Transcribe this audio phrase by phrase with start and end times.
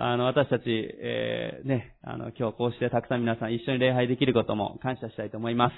[0.00, 5.74] あの、私たち、えー、ね、あの、今日こうしてたくさん皆さん一緒に礼拝できることも感謝したいと思います。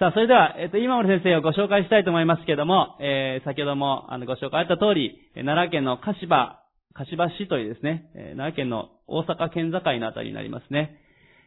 [0.00, 6.58] さあ、それでは、えっ、と、今森先生をご紹介したいと思いますけれども、えー、先ほども、あの、ご紹介あった通り、奈良県の柏、
[6.94, 10.98] 柏市というですね、え奈良県の大阪県境のあたりになりますね。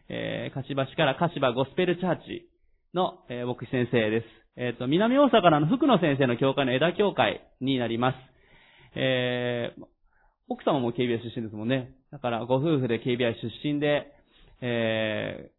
[0.07, 2.47] えー、柏市から柏ゴスペルチャーチ
[2.93, 4.25] の、えー、牧師先生です。
[4.55, 8.15] えっ、と、南大阪の福野先生の教会の枝教会になります。
[8.95, 9.96] えー、
[10.49, 11.91] 奥様も KBI 出身ですもんね。
[12.11, 14.13] だから、ご夫婦で KBI 出身で、
[14.61, 15.51] え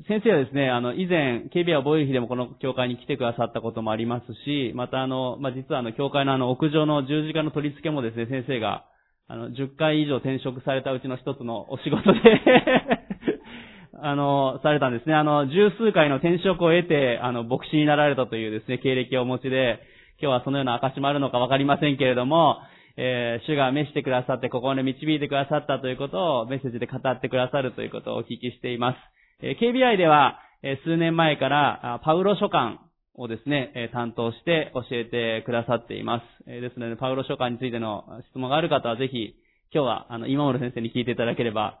[0.00, 8.84] ー、先生はですね、あの、以前、KBI 覚える日でもこの教会に来てくださったこともありますし、またあの、まあ、実はあの、教会のあの、屋上の十字架の取り付けもですね、先生が、
[9.28, 12.20] あの、10回以上転職されたうちの一つのお仕事で
[14.02, 15.14] あの、されたんですね。
[15.14, 19.78] あの、十数回の転職を得て、あの、牧師になられたというですね、経歴をお持ちで、
[20.20, 22.58] 今日はそのような証もあるのかわかりませんけれども、
[22.96, 28.96] えー、主が召してくださって、ここで導いてくださったということをメッセージで語ってくださるということをお聞きしています。
[29.42, 32.78] えー、KBI では、えー、数年前から、パウロ書簡
[33.14, 36.24] をですね、え、担当して教えてくださっています。
[36.46, 39.34] え、ですので、パウロ書簡についての質問がある方はぜひ、
[39.74, 41.80] 今日は、あの、今森先生に聞いていただければ、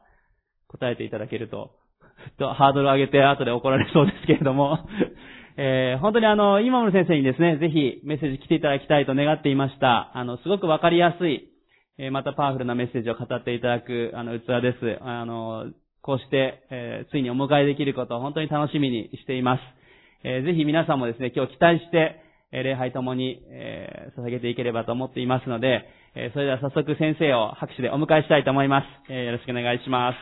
[0.68, 1.72] 答えていただけると、
[2.38, 4.78] とハードルを上げて後で怒られそうですけれども
[5.56, 10.10] えー、本当にあの、今森先生にですね、ぜひメッセージ来ていただきたいと願っていました。
[10.16, 11.48] あの、すごくわかりやすい、
[11.98, 14.98] えー、またパワフルなメッセージを語っていただく、あの、器です。
[15.02, 15.66] あの、
[16.00, 19.60] こうして、えー、ついにお迎えできることを本当に楽しみにしています。
[20.24, 22.20] えー、ぜひ皆さんもですね、今日期待して、
[22.54, 28.86] え礼拝ともに、えー、捧げていければと思っていますので、えそれでは早速先生を拍手でお迎えしたいと思います。
[29.10, 30.16] えよろしくお願いします。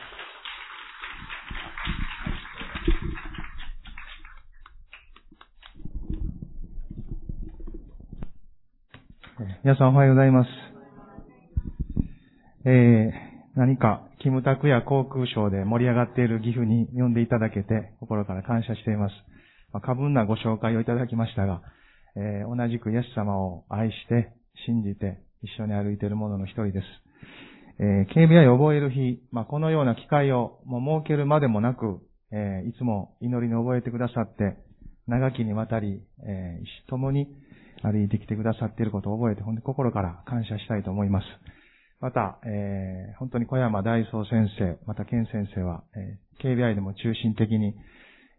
[9.63, 10.49] 皆さんおはようございます。
[12.63, 13.11] えー、
[13.55, 19.13] 何か、キムタクや航空ショーで盛り上がっている岐阜に呼んでいただけて、心から感謝しています。
[19.73, 21.63] まあ、過分なご紹介をいただきましたが、
[22.15, 24.31] えー、同じくイエス様を愛して、
[24.67, 26.85] 信じて、一緒に歩いている者の一人です。
[27.79, 31.99] えー、KBI を覚える日、まあ、このような機会をもう設けるまでもなく、
[32.31, 34.57] えー、いつも祈りに覚えてくださって、
[35.07, 37.27] 長きにわたり、えー、共に
[37.83, 41.25] 歩いてきてくださっていることを覚えて、本当に心から感謝したいと思います。
[41.99, 47.75] また、えー、本当に小山大宗先生、また健先生は、えー、KBI でも中心的に、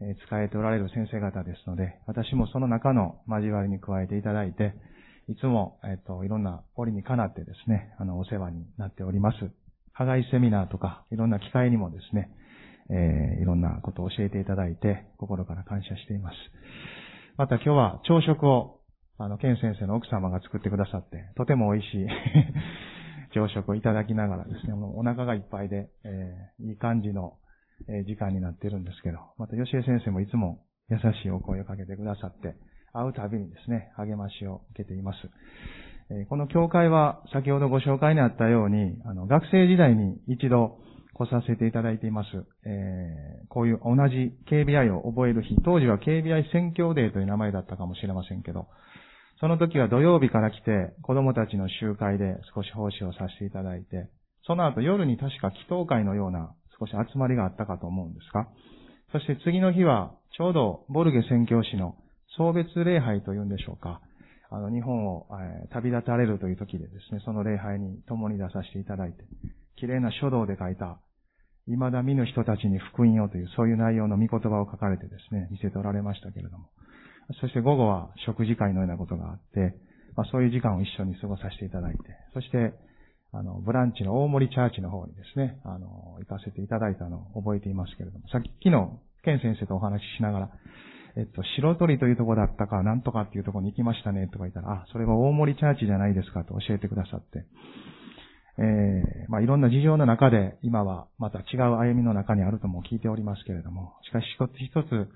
[0.00, 4.74] えー、使えておられる先生方ですので、私もその中の交わりに加えていただいて、
[5.28, 9.36] いつも、えっ、ー、と、いろんな折にかなってですね、あの、お世話になっております。
[9.94, 12.30] 課外セミナーとか、いろんな機会にもですね、
[12.90, 16.36] えー、いろんなことを教えていただいて、心から感謝しています。
[17.36, 18.81] また今日は朝食を
[19.18, 22.06] あの、ケン先生の奥様が作ってくださって、とても美味しい
[23.34, 27.34] 朝食をいただきながらですね、もうお腹がいっぱいで、えー、いい感じの、
[27.88, 32.54] え、時間になってるんですけど、また吉江先生もいつも優しいお声をかけてくださって、
[32.92, 35.18] 会うたびにですね、励ましを受けています。
[36.10, 40.78] え、この教会は先ほどご紹介にあったように、あの、学生時代に一度
[41.14, 42.28] 来させていただいています。
[42.64, 48.66] えー、こういう同じ KBI を覚える日、当時は KBI 宣教デーという名前だったかもしれませんけど、
[49.42, 54.08] その時は土曜日から来て、子供たちの集会で少し奉仕をさせていただいて、
[54.46, 58.46] その後夜に確か祈祷会のような少し集まりがあったかと思うんですが、
[59.10, 61.96] そして次の日は、ちょうどボルゲ宣教師の
[62.36, 64.00] 送別礼拝というんでしょうか。
[64.48, 69.24] あの、日本を、え、旅立たれるという時でですね、その礼拝に共に出させていただいて、
[69.74, 71.00] 綺麗な書道で書いた、
[71.66, 76.68] 未だ見ぬ人たちに福音をという、そういう内容の御言葉を書かれてですね、見せておられましたけれども。
[77.40, 79.74] そして午後は食事会のようなことがあって、
[80.16, 81.98] まあ、そういう時間を一緒に過ごさせていただいて、
[82.34, 82.74] そして、
[83.32, 88.90] あの、ブランチの大森チャーチの方にですね、あの、行かせていただいたのを覚えていますけれども、さっき昨日、
[89.24, 90.50] ケン先生とお話ししながら、
[91.16, 97.44] えっと、白鳥というとこだったか、なんとかっていうとこに行きましたね、とか言ったら、あ、それは大森チャーチじゃないですかと教えてくださって、
[98.58, 105.08] えー、まあ、いろんな事情の中で、今はまた違う歩みの中にあるとも聞いておりますけれども、しかし一つ一つ、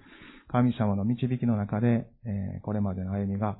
[0.49, 3.59] 神様の導きの中で、えこれまでの歩みが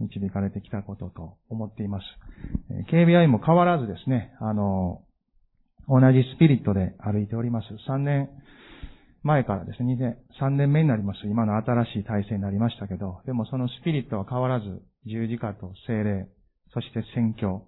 [0.00, 2.04] 導かれてきたことと思っています。
[2.70, 5.02] え KBI も変わらずですね、あの、
[5.88, 7.68] 同じスピリットで歩いております。
[7.88, 8.28] 3年
[9.22, 11.26] 前からですね、2年、3年目になります。
[11.26, 16.28] 今の新しい体制になりましたけど、でもそのスピリットは変わらず、十字架と精霊、
[16.72, 17.62] そして宣教、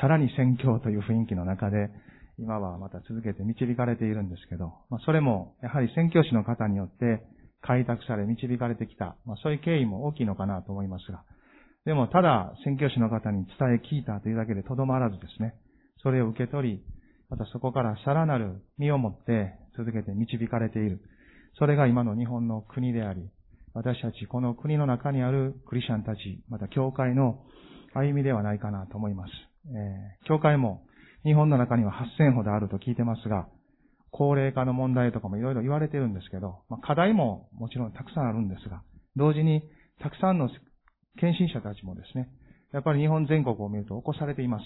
[0.00, 1.90] さらに宣教という雰囲気の中で、
[2.38, 7.22] 今はまた続けて導かれているんですけど、まあ、それも、やはり宣教師の方によって、
[7.62, 11.24] 開拓され、導かれてきた、まあ、そういう経緯も大きいのかなと思いますが、
[11.84, 15.54] でも、ただ、宣教師の方に伝え聞いたというだけでとどまらずですね、
[16.02, 16.82] それを受け取り、
[17.30, 21.00] またそこからさらなる身をもって続けて導かれている。
[21.58, 23.30] それが今の日本の国であり、
[23.72, 27.44] 私たちこの国の中にあるクリスチャンたち、また教会の
[27.94, 29.32] 歩みではないかなと思います。
[29.68, 30.82] えー、教会も
[31.24, 33.46] 日本の中には8000ほどあると聞いてますが、
[34.10, 38.82] 高齢化の問題とかもいろいろ言われてるんですけど、まあ、課題ももちろんたくさんあるんですが、
[39.16, 39.62] 同時に
[40.00, 40.48] たくさんの
[41.18, 42.28] 献身者たちもですね、
[42.72, 44.64] やっぱり日本全国を見ると起こされています。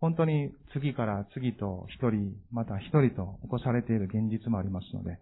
[0.00, 5.18] 本当に次から次と一人、また一人と起こされている現実もありますので、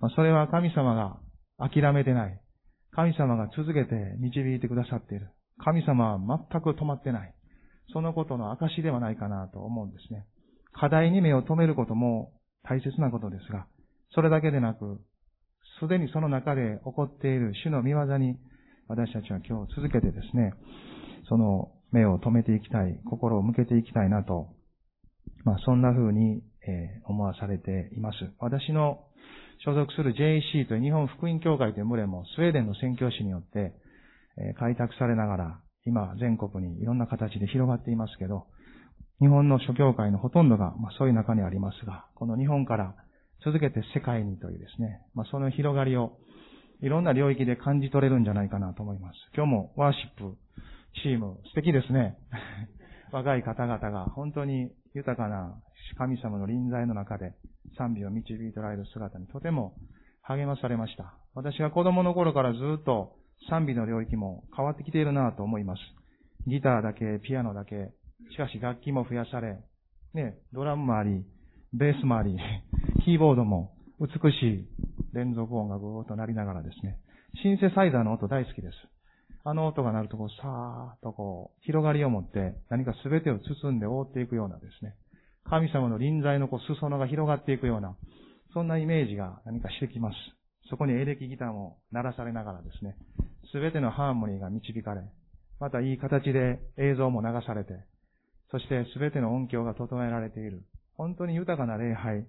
[0.00, 1.18] まあ、それは神様が
[1.58, 2.40] 諦めてない。
[2.92, 5.30] 神様が続けて導いてくださっている。
[5.62, 7.34] 神様は全く止まってない。
[7.92, 10.26] そのことの証ではないかなと思うんですね。
[10.72, 12.32] 課題に目を留めることも
[12.64, 13.66] 大切なことですが、
[14.14, 15.00] それだけでなく、
[15.80, 18.36] すでにその中で起こっている主の見業に
[18.88, 20.52] 私たちは今日続けてですね、
[21.28, 24.48] その目を留めていきたい、心を向けていきたいなと、
[25.44, 28.16] まあそんな風に、え思わされています。
[28.38, 29.00] 私の
[29.64, 33.72] 所属する JEC という日本福音協会という群れもスウェーデンの宣教師によって、
[34.36, 38.46] え開拓されながら、今全国にいろんな形で広がっていますけど、
[39.20, 42.94] 日本の諸教会のほとんどが、まあ、そういう中にありますが、この日本から
[43.44, 46.18] 続けて世界にというですね、まあ、その広がりを
[46.82, 49.16] いろんな領域で感じ取れるんじゃないかなと思います。
[49.34, 50.36] 今日もワーシップ
[51.02, 52.16] チーム素敵ですね。
[53.12, 55.54] 若い方々が本当に豊かな
[55.98, 57.34] 神様の臨在の中で
[57.76, 59.74] 賛美を導いておられる姿にとても
[60.22, 61.14] 励まされました。
[61.34, 63.16] 私が子供の頃からずっと
[63.48, 65.80] 賛美の領域も変わってきているなと思います。
[66.46, 67.92] ギターだけ、ピアノだけ、
[68.30, 69.58] しかし楽器も増やされ、
[70.14, 71.24] ね、ドラムもあり、
[71.72, 72.36] ベースもあり、
[73.04, 74.68] キーボードも美しい
[75.12, 76.98] 連続音がぐーっと鳴りながらですね、
[77.42, 78.76] シンセサイザーの音大好きです。
[79.44, 84.94] あの音が鳴るとこう、さーっとこう、広がりを持って何か全てを包んで覆っていくようなですね、
[85.44, 87.96] 神様の臨在のこう、裾野が広がっていくような、
[88.52, 90.16] そんなイメージが何かしてきます。
[90.68, 92.96] そこにエレキギターも鳴らされながらですね、
[93.52, 95.02] 全てのハーモニーが導かれ、
[95.58, 97.74] またいい形で映像も流されて、
[98.50, 100.64] そして全ての音響が整えられている。
[100.96, 102.26] 本当に豊かな礼拝。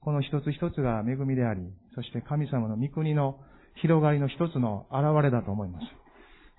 [0.00, 1.62] この一つ一つが恵みであり、
[1.94, 3.38] そして神様の御国の
[3.80, 5.86] 広がりの一つの現れだと思います。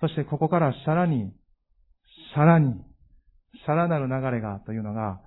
[0.00, 1.32] そしてここからさらに、
[2.34, 2.74] さらに、
[3.66, 5.20] さらなる流れがというのが、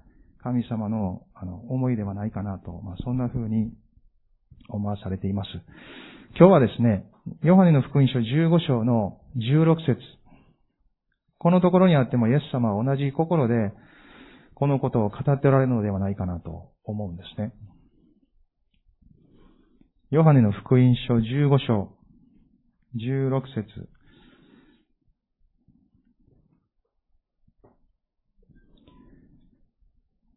[0.44, 3.72] 神様のあの思いではないかなと、まあ、そんな風に
[4.70, 5.50] 思わされています。
[6.38, 7.06] 今日はですね、
[7.44, 9.98] ヨハネの福音書15章の16節
[11.40, 13.74] このところにあってもイエス様は同じ心で
[14.56, 17.54] このことを語っておられるのではないかなと思うんですね。
[20.10, 21.92] ヨハネの福音書15章
[22.96, 23.90] 16節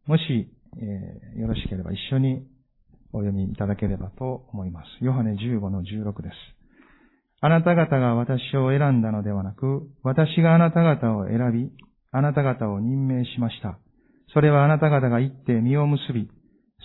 [0.05, 2.45] もし、えー、よろしければ一緒に
[3.13, 5.03] お読みいただければと思います。
[5.03, 6.60] ヨハネ15の16です。
[7.41, 11.71] あなた方が私を選んだのではなく、私があなた方を選び、
[12.11, 13.79] あなた方を任命しました。
[14.33, 16.29] それはあなた方が行って実を結び、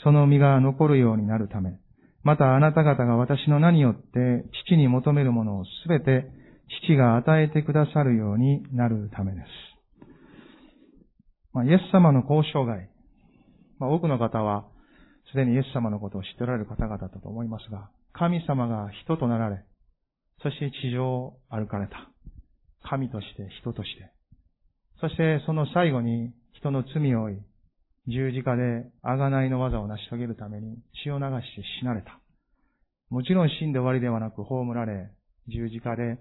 [0.03, 1.79] その実が残るようになるため、
[2.23, 6.27] またあなた方が私の名によって父に求めるものをすべて
[6.85, 9.47] 父が与えてくださるようになるためです。
[11.53, 12.91] まあ、イエス様の交渉外、
[13.79, 14.65] まあ、多くの方は
[15.31, 19.63] すでにイエス様のことを知っておられる方々だと思いますが、神様が人となられ、
[20.43, 22.11] そして地上を歩かれた。
[22.83, 24.11] 神として、人として。
[25.01, 27.37] そしてその最後に人の罪を負い、
[28.09, 32.21] 十字架で贖いの技を成し遂げるために血を流して死なれた。
[33.11, 35.11] もちろん死んで終わりではなく葬られ、
[35.49, 36.19] 十字架で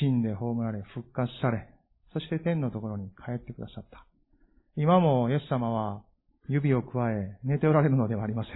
[0.00, 1.68] 死んで葬られ、復活され、
[2.12, 4.06] そして天のところに帰ってくださった。
[4.76, 6.02] 今もイエス様は
[6.48, 8.52] 指を加え寝ておられるのではありません。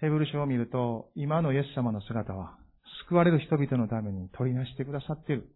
[0.00, 2.56] ヘブル書を見ると、今のイエス様の姿は
[3.02, 5.48] 救われる人々のために取りなしてくださっている。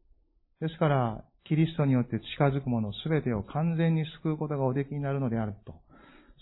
[0.60, 5.74] ですから、キリストによって近づくものすべてを完全に救うことがおできになるのであると。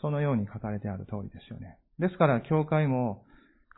[0.01, 1.79] そのように書かれてある通りですよね。
[1.99, 3.25] ですから、教会も、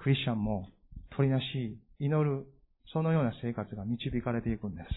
[0.03, 0.69] クリスチャンも、
[1.11, 2.47] 取りなし、祈る、
[2.93, 4.89] そのような生活が導かれていくんです。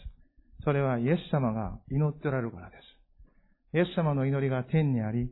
[0.63, 3.77] それはイエス様が祈っておられるからです。
[3.77, 5.31] イエス様の祈りが天にあり、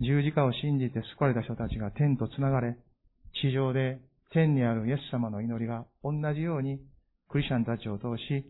[0.00, 2.76] 十字架を信じて救われた人たちが天と繋がれ、
[3.42, 6.80] 地上で天にあるイエス様の祈りが同じように
[7.28, 8.44] クリスチャンたちを通し、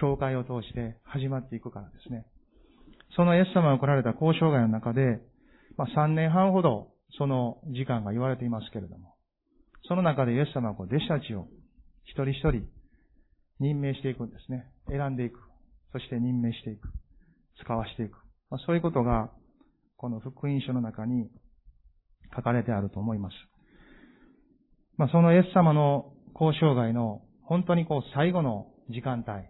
[0.00, 2.26] 教会を通して始まっていくからですね。
[3.16, 5.20] そのイエス様が来られた交渉外の中で、
[5.76, 9.14] まあ、3年半ほどその時間が言われていますけれども、
[9.88, 11.46] その中でイエス様はこう弟子たちを
[12.04, 12.68] 一人一人
[13.60, 14.66] 任命していくんですね。
[14.88, 15.38] 選んでいく。
[15.92, 16.88] そして任命していく。
[17.62, 18.18] 使わしていく。
[18.50, 19.30] まあ、そういうことが、
[19.96, 21.30] この福音書の中に
[22.34, 23.34] 書かれてあると思います。
[24.98, 29.46] まあ、そのイエス様の交渉外の本当にこう最後の時間帯。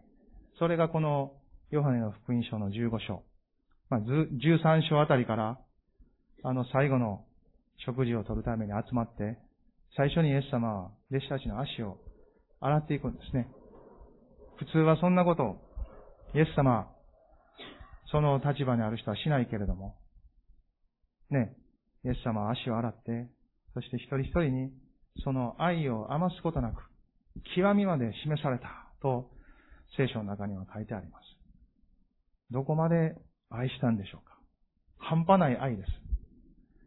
[0.59, 1.33] それがこの
[1.71, 3.23] ヨハネの福音書の15章。
[3.89, 5.59] まあ、13章あたりから、
[6.43, 7.25] あの最後の
[7.85, 9.39] 食事を取るために集まって、
[9.97, 11.99] 最初にイエス様は弟子たちの足を
[12.61, 13.49] 洗っていくんですね。
[14.59, 15.57] 普通はそんなことを、
[16.35, 16.89] イエス様、
[18.11, 19.97] その立場にある人はしないけれども、
[21.31, 21.55] ね、
[22.05, 23.29] イエス様は足を洗って、
[23.75, 24.73] そして一人一人に
[25.25, 26.83] その愛を余すことなく、
[27.55, 28.69] 極みまで示された
[29.03, 29.31] と
[29.97, 31.23] 聖書の中には書いてあります。
[32.51, 33.17] どこまで
[33.51, 34.37] 愛したんでしょうか？
[34.99, 35.89] 半端ない愛です。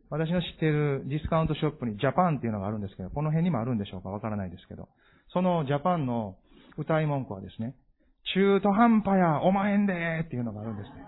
[0.09, 4.09] 私の知っているディスカウントショップにジャパンっていうのがあるんですけど、この辺にもあるんでしょうか？
[4.09, 4.89] わからないですけど、
[5.33, 6.37] そのジャパンの
[6.77, 7.75] 歌い文句はですね、
[8.35, 11.05] 中途半端や、おまへんでーっていうのがあるんですね。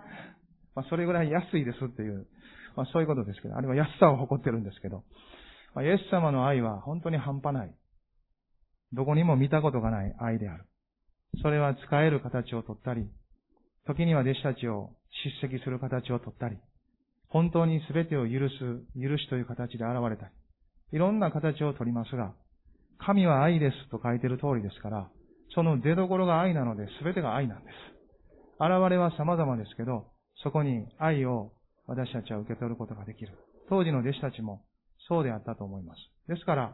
[0.76, 2.28] まあ、それぐらい安いですっていう、
[2.76, 5.04] まあ、そういうことですけど、あれは安さを誇ってるんですけど、
[5.78, 7.74] イエス様の愛は本当に半端ない。
[8.94, 10.66] どこにも見たことがない愛である。
[11.42, 13.08] それは使える形をとったり、
[13.88, 14.92] 時には弟子たちを
[15.24, 16.58] 叱責する形をとったり、
[17.30, 18.60] 本当に全てを許す、
[19.00, 20.32] 許しという形で現れたり、
[20.92, 22.34] いろんな形をとりますが、
[23.00, 25.10] 神は愛ですと書いている通りですから、
[25.56, 27.76] その出所が愛なので全てが愛なんです。
[28.60, 30.08] 現れは様々ですけど、
[30.44, 31.54] そこに愛を
[31.88, 33.32] 私たちは受け取ることができる。
[33.70, 34.62] 当時の弟子たちも
[35.12, 36.00] そうであったと思います。
[36.30, 36.72] ですから、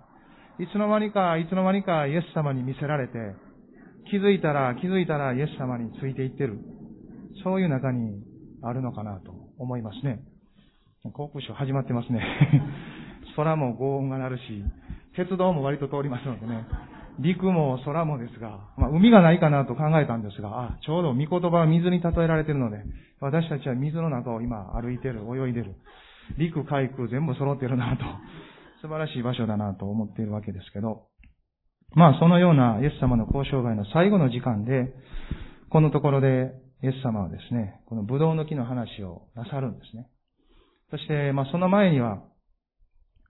[0.60, 3.17] いつの間にか、いつの間にかイエス様に見せられて、
[4.12, 6.60] 気づいたら、気づいたらイエス様についていってる。
[7.44, 8.22] そういう中に
[8.62, 10.22] あるのかなと思いますね。
[11.13, 12.22] 航空ショー始まってますね。
[13.36, 14.44] 空も轟音が鳴るし、
[15.15, 16.63] 鉄道も割と通りますのでね。
[17.20, 22.84] 陸も空もですが、まあ、海がないかなと考えたんですが、あ、ちょうど御言葉は水に例えられているので、
[23.20, 25.74] 私たちは水の中を今歩いてる、泳いでる。
[26.38, 28.03] 陸、海空全部揃ってるなと、
[28.81, 31.07] 素晴らしい場所だなと思っているわけですけど、
[31.96, 34.93] まあそのようなイエス様の交渉外の最後の時間で、
[35.69, 36.53] このところで
[36.84, 40.07] イエス様はですね、このブドウの木の話をなさるんですね。
[40.91, 42.22] そして、まあその前には、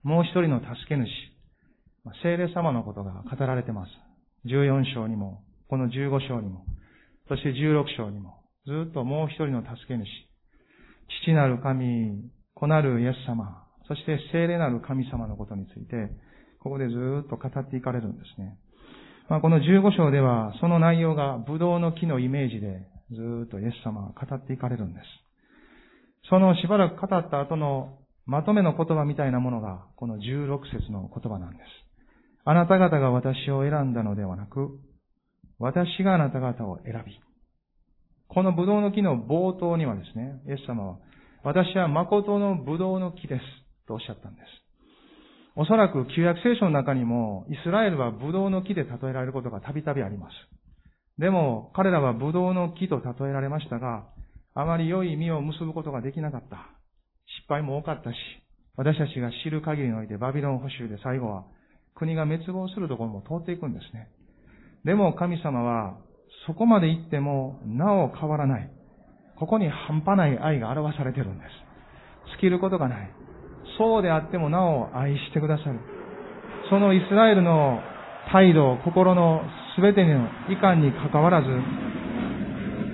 [0.02, 1.08] もう一人の助け主、
[2.22, 3.90] 聖霊様のことが語られてます。
[4.46, 6.64] 14章にも、この15章にも、
[7.28, 10.06] そして16章にも、ずっともう一人の助け主、
[11.24, 16.10] 父なる神、子なるイエス様、そして聖霊なる神様のことについて、
[16.60, 18.58] ここでずっと語っていかれるんですね。
[19.28, 25.06] まあ、この15章では、その内容がブドウの木のイメージで、ずっとイエス様は語っていかれるんです。
[26.28, 31.62] そのしばらく語った後のまとめの言葉みたいなものが、この16節の言葉なんです。
[32.44, 34.78] あなた方が私を選んだのではなく、
[35.58, 37.18] 私があなた方を選び。
[38.28, 40.98] このブドウの木の冒頭にはですね、イエス様は、
[41.48, 43.40] 私は誠のブドウの木です。
[43.86, 44.44] とおっしゃったんです。
[45.56, 50.34] おそらく旧約聖書の中にも、イスラエルはブドウの木で例えられることがたびたびあります。
[51.18, 54.04] でも、彼らはブドウの木と例えられましたが、
[54.52, 56.68] あまり良い実を結ぶことができなかった。
[57.40, 58.16] 失敗も多かったし、
[58.76, 61.46] 私たちが知る限りにおいてバビロン保守で最後は
[61.94, 64.10] 国が滅亡するところも通っていくんですね。
[64.84, 65.96] でも神様は
[66.46, 68.77] そこまで行ってもなお変わらない。
[69.38, 71.50] ここに半端ない愛が表されてるんです。
[72.32, 73.10] 尽きることがない。
[73.78, 75.78] そうであってもなお愛してくださる。
[76.70, 77.80] そのイスラエルの
[78.32, 79.42] 態度、心の
[79.80, 81.48] 全ての遺憾に関わらず、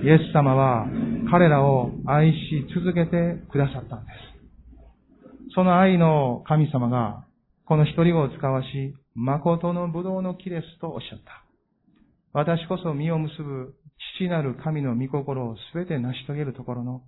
[0.05, 0.87] イエス様は
[1.31, 5.55] 彼らを愛し続けてくださったんです。
[5.55, 7.25] その愛の神様が
[7.65, 11.45] この一人を使わし、誠の葡萄の木ですとおっしゃった。
[12.35, 13.75] 私こそ実を結ぶ
[14.17, 17.03] 父なる神の御心をすべて成し遂げるところの、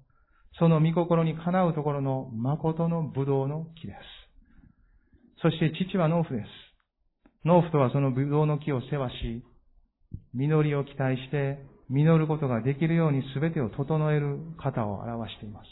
[0.58, 3.98] その御心にかなうところの誠の葡萄の木です。
[5.42, 6.46] そして父は農夫です。
[7.44, 9.44] 農夫とはその葡萄の木を世話し、
[10.34, 15.66] 実りを期待して実ることができるように全てを整える方を表しています。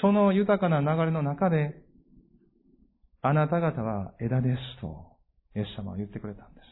[0.00, 1.74] その豊かな流れの中で、
[3.22, 5.06] あなた方は枝ですと、
[5.54, 6.66] イエス様は言ってくれたんです。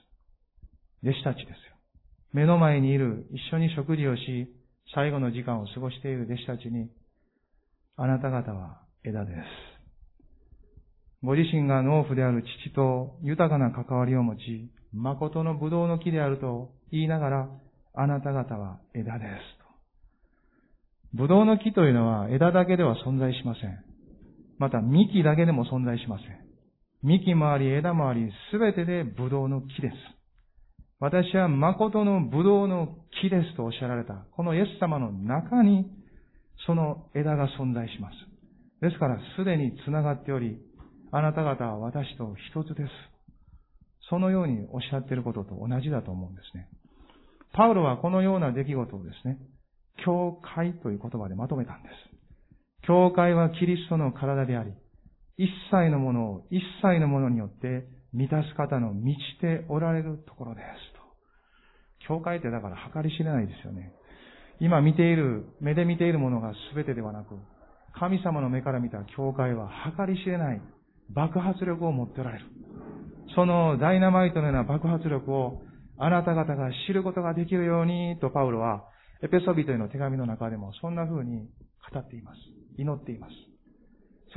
[1.02, 1.75] 弟子たちですよ。
[2.36, 4.54] 目の前にいる、一緒に食事をし、
[4.94, 6.90] 最後の時間を過ごしている弟子たちに、
[7.96, 9.38] あなた方は枝です。
[11.22, 17.48] ご自身が農夫である父と豊かな関わりを持ち、誠の葡萄の木であると言いながら、
[17.94, 21.16] あなた方は枝です。
[21.16, 23.82] 葡萄の木というのは枝だけでは存在しません。
[24.58, 26.28] また幹だけでも存在しません。
[27.02, 30.15] 幹もあり枝もあり、すべてで葡萄の木です。
[30.98, 35.86] 私は誠の葡萄の木ですとおっしゃられた、このイエス様の中に、
[36.66, 38.14] その枝が存在します。
[38.80, 40.58] ですから、すでに繋がっており、
[41.12, 42.90] あなた方は私と一つです。
[44.08, 46.68] そのようにおっしゃっていることと同じだと思うんですね。
[47.52, 49.38] パウロはこのような出来事をですね、
[50.04, 52.16] 教会という言葉でまとめたんです。
[52.86, 54.72] 教会はキリストの体であり、
[55.36, 60.66] 一切のものを一切のものによって満たす方の満ちておられるところです
[60.98, 61.06] と。
[62.08, 63.92] 教会ってだから計り知れないですよね。
[64.60, 67.36] 今見ている、目で見ているものが全てではなく、
[67.98, 70.60] 神様の目から見た教会は計り知れない
[71.10, 72.46] 爆発力を持っておられる。
[73.34, 75.62] そのダイナマイトのような爆発力を
[75.98, 78.84] あなた方が知ることができるようにとパウロは
[79.22, 81.48] エペソビトへの手紙の中でもそんな風に
[81.92, 82.38] 語っています。
[82.78, 83.55] 祈っています。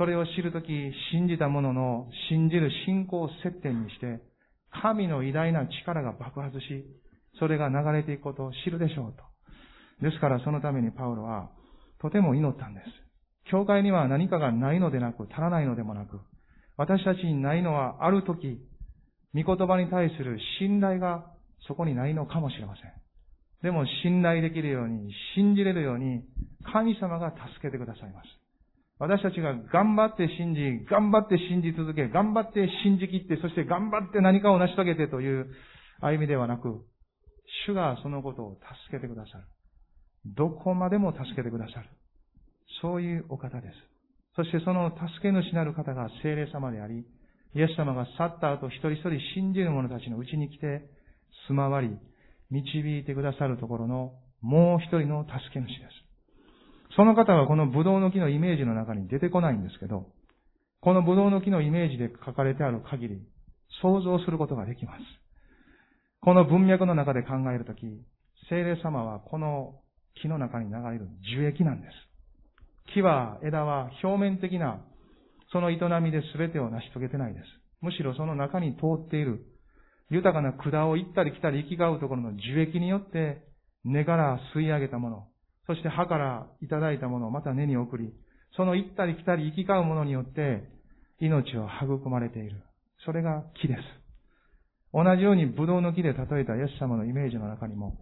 [0.00, 0.66] それを知るとき、
[1.12, 4.22] 信じた者の信じる信仰を接点にして、
[4.82, 6.86] 神の偉大な力が爆発し、
[7.38, 9.22] それが流れていくことを知るでしょうと。
[10.02, 11.50] ですからそのためにパウロは
[12.00, 12.86] とても祈ったんです。
[13.50, 16.18] 教会には何かがないのでなく、足らないのでもなく、
[16.78, 18.58] 私たちにないのはあるとき、
[19.34, 21.26] 御言葉に対する信頼が
[21.68, 22.84] そこにないのかもしれません。
[23.62, 26.24] でも信頼できるように、信じれるように、
[26.72, 28.40] 神様が助けてくださいます。
[29.00, 35.48] 私たちが頑張って信じ、頑張って信じ続け、頑張って信じきって、そして頑張って何かを成し遂げてという
[36.02, 36.84] 歩みではなく、
[37.66, 38.58] 主がそのことを
[38.90, 39.44] 助けてくださる。
[40.36, 41.88] どこまでも助けてくださる。
[42.82, 43.74] そういうお方です。
[44.36, 47.06] そしてその助け主なる方が精霊様であり、
[47.54, 50.84] イエス様が去った後一人一人信じる者たちのうちに来て、
[51.48, 51.88] 住まわり、
[52.50, 56.09] 導いてくださるところのもう一人の助け主です。
[56.96, 60.06] その方はこのブドウの木のイメージの中に出てこないんですけど、
[60.80, 63.22] このブドウの木のイメージで書かれてある限り、
[63.82, 65.00] 想像することができます。
[66.20, 67.80] この文脈の中で考えるとき、
[68.48, 69.80] 聖霊様はこの
[70.20, 71.92] 木の中に流れる樹液なんです。
[72.94, 74.80] 木は、枝は表面的な、
[75.52, 77.46] その営みで全てを成し遂げてないです。
[77.80, 79.44] むしろその中に通っている、
[80.10, 83.42] 豊かな管を行ったり来たり行き交うところの樹液によって、
[83.84, 85.26] 根から吸い上げたもの、
[85.66, 88.12] そして歯からいただいたものをまた根に送り、
[88.56, 90.64] その行ったり来たり行き交うものによって、
[91.20, 92.62] 命を育まれている。
[93.04, 93.80] それが木です。
[94.92, 97.98] 同じようにブドウの木で例えたイエス様のイメージの中にも、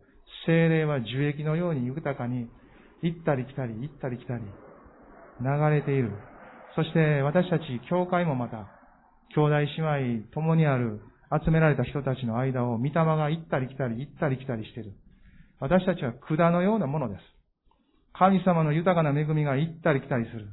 [0.47, 2.49] 精霊は樹液のように豊かに
[3.03, 4.42] 行ったり来たり行ったり来たり
[5.40, 6.12] 流れている。
[6.75, 8.68] そして私たち教会もまた
[9.35, 11.01] 兄弟姉妹共にある
[11.44, 14.92] 集められた人たちの間を御霊が行ったり来たり行ったり来たりしている。
[15.61, 17.38] 私たちは管のようなものです。
[18.18, 20.48] 神様の豊かな恵みが行ったり来たりする。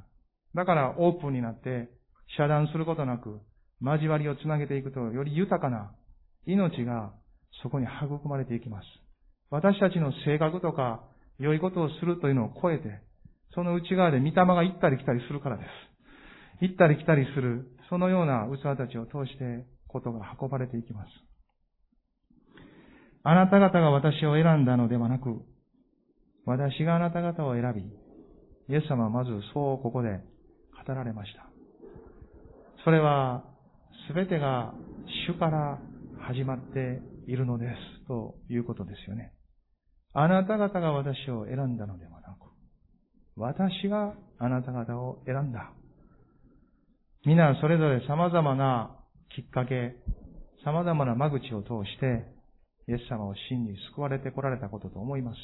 [0.53, 1.89] だからオープンになって
[2.37, 3.41] 遮断することなく
[3.81, 5.91] 交わりをつなげていくとより豊かな
[6.45, 7.11] 命が
[7.63, 8.85] そこに育まれていきます。
[9.49, 11.03] 私たちの性格とか
[11.39, 13.01] 良いことをするというのを超えて、
[13.53, 15.67] その内側で御霊が行ったり来たりするからです。
[16.61, 21.09] 行ったり来たりする、そのような器たちを通してことが運ばれていきます。
[23.23, 25.41] あなた方が私を選んだのではなく、
[26.45, 27.81] 私があなた方を選び、
[28.73, 30.19] イエス様はまずそうここで
[30.87, 31.47] 語られました。
[32.83, 33.43] それは、
[34.07, 34.73] すべてが
[35.27, 35.79] 主から
[36.19, 37.67] 始まっているので
[38.01, 39.33] す、ということですよね。
[40.13, 42.45] あなた方が私を選んだのではなく、
[43.35, 45.71] 私があなた方を選んだ。
[47.25, 48.95] 皆それぞれ様々な
[49.35, 49.95] きっかけ、
[50.63, 52.23] 様々な間口を通して、
[52.87, 55.37] イエス様を真に救われてこられたことと思います。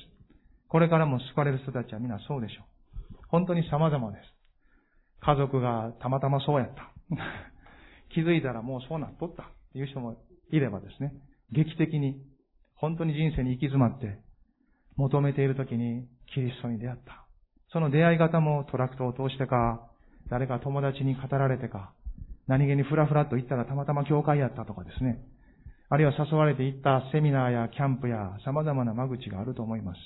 [0.71, 3.17] これからも救われる人たちは皆そうでしょう。
[3.27, 4.23] 本当に様々です。
[5.19, 6.89] 家族がたまたまそうやった。
[8.15, 9.49] 気づいたらもうそうなっとった。
[9.73, 10.15] という人も
[10.49, 11.11] いればですね、
[11.51, 12.21] 劇的に、
[12.75, 14.19] 本当に人生に行き詰まって、
[14.95, 17.25] 求めている時にキリストに出会った。
[17.73, 19.89] その出会い方もトラクトを通してか、
[20.29, 21.91] 誰か友達に語られてか、
[22.47, 25.19] 何気にふらふらと行ったらたまたま教会やったとかですね。
[25.89, 29.99] あるいは誘われて行ったセミナーやキャンプや様々な間口があると思います。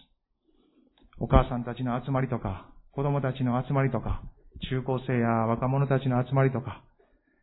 [1.19, 4.21] お母さんたちの集まりとか、子供たちの集まりとか、
[4.69, 6.83] 中高生や若者たちの集まりとか、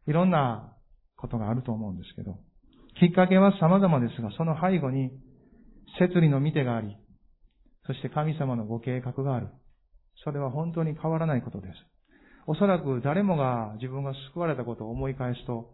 [0.07, 0.75] いろんな
[1.17, 2.37] ことがあると思うんですけど、
[3.01, 5.11] きっかけは様々ですが、その背後に、
[5.99, 6.97] 摂理の見てがあり、
[7.87, 9.49] そして神様のご計画がある。
[10.25, 11.75] それは本当に変わらないことです。
[12.47, 15.71] おそらく誰もが自分が救われたことを思い返すと、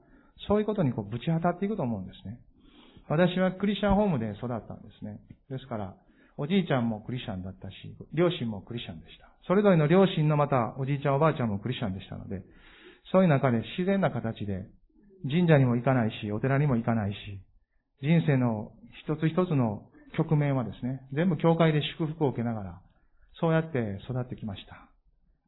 [0.46, 2.38] そういうことにこうぶち当たっていくと思うんですね。
[3.08, 5.20] 私はクリスチャンホームで育ったんですね。
[5.50, 5.96] ですから、
[6.38, 7.74] おじいちゃんもクリスチャンだったし、
[8.14, 9.28] 両親もクリスチャンでした。
[9.48, 12.42] それぞれの両親のまた、おじいちゃんおばあちゃんもクリスチャンでしたので、
[13.10, 14.66] そういう中で自然な形で、
[15.28, 17.16] 神社にも行かないし、お寺にも行かないし、
[18.02, 18.70] 人生の
[19.02, 19.82] 一つ一つの
[20.16, 22.80] 局面はですね、全部教会で祝福を受けながら、
[23.40, 24.88] そうやって育ってきました。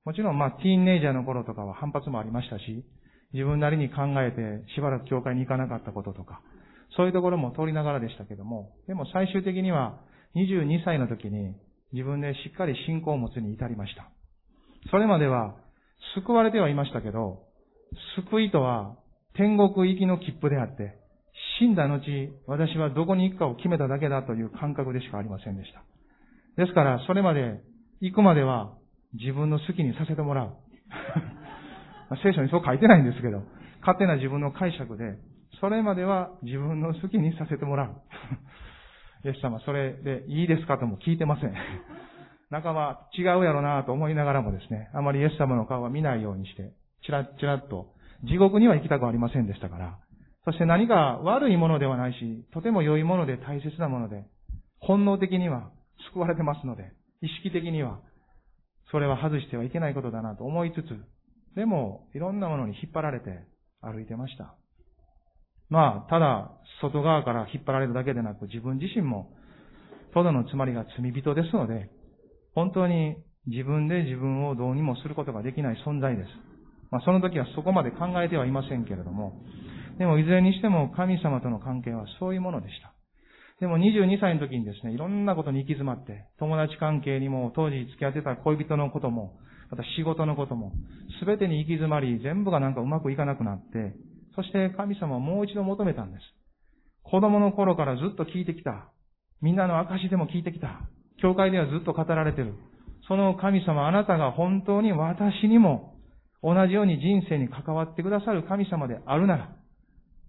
[0.04, 2.84] もちろん、まあ、ティーンネイジャーの頃とかは反発もありましたし、
[3.32, 6.40] 自分なりに考えてしばらく教会に行かなかったこととか、
[6.96, 10.00] そういうところも通りながらでしたけども、でも最終的には
[10.36, 11.54] 22歳の時に
[11.92, 14.10] 自分でしっかり信仰を持つに至りました。
[14.90, 15.56] それまでは
[16.14, 17.42] 救われてはいましたけど、
[18.30, 18.96] 救いとは
[19.34, 20.98] 天国行きの切符であって、
[21.58, 22.00] 死んだ後、
[22.46, 25.82] 私はどこに行くかを決めただけだという感覚でしかありませんでした。
[26.56, 27.60] ですから、それまで、
[28.00, 28.72] 行くまでは
[29.14, 30.56] 自分の好きにさせてもらう。
[32.22, 33.42] 聖書にそう書いてないんですけど、
[33.80, 35.16] 勝手な自分の解釈で、
[35.60, 37.94] それまでは自分の好きにさせてもらう。
[39.24, 41.54] イエス様、それでいいですかとも聞いてません。
[42.50, 49.98] 仲間違うやろなと思いながらもですね、あまりイエス様の顔は見ないようにして、ちらちらっと、地獄には行きたくありませんでしたから、
[50.44, 54.24] そして何か悪いものではないし、とても良いもので大切なもので、
[54.78, 55.70] 本能的には
[56.12, 58.00] 救われてますので、意識的には、
[58.90, 63.44] それは外してはいけないことだなと思いつつ、でも、いろんなものに引っ張られて
[63.82, 64.54] 歩いてました。
[65.70, 66.50] まあ、ただ、
[66.82, 69.30] 外側から引っ張られるだけでなく、自分自身も、
[70.12, 71.88] トドのつまりが罪人ですので、
[72.54, 76.28] 本当に自分で自分をどうにもすることができない存在です。
[76.90, 79.40] まあ、その時はそこまで考えてはいませんけれども、
[79.98, 82.92] でもいずれにしても神様との関係はそういうものでした。
[83.60, 89.38] でも22歳の時にですね、いろんなことに行き詰まって、友達関係にも、当時付き合ってた恋人のことも、
[89.70, 90.72] また仕事のことも、
[91.20, 93.94] すべてに行き詰まり、全部がなんかうまくいかなくなって、
[94.40, 96.22] そして神様をもう一度求めたんです。
[97.02, 98.90] 子供の頃からずっと聞いてきた。
[99.42, 100.80] みんなの証でも聞いてきた。
[101.20, 102.54] 教会ではずっと語られてる。
[103.06, 105.94] その神様、あなたが本当に私にも
[106.42, 109.50] 同じように人生に関わってくださる神様であるなら、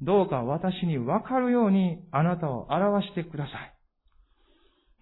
[0.02, 3.74] どうか私にわかるようにあなたを表してください。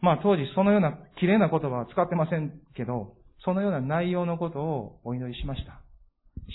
[0.01, 5.81] まあ当時そのような綺麗な言葉は使ってませんけど、そのような内容のことをお祈りしました。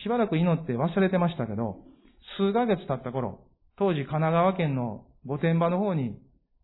[0.05, 1.79] しばらく祈って忘れてましたけど、
[2.37, 3.40] 数ヶ月経った頃、
[3.77, 6.16] 当時神奈川県の御殿場の方に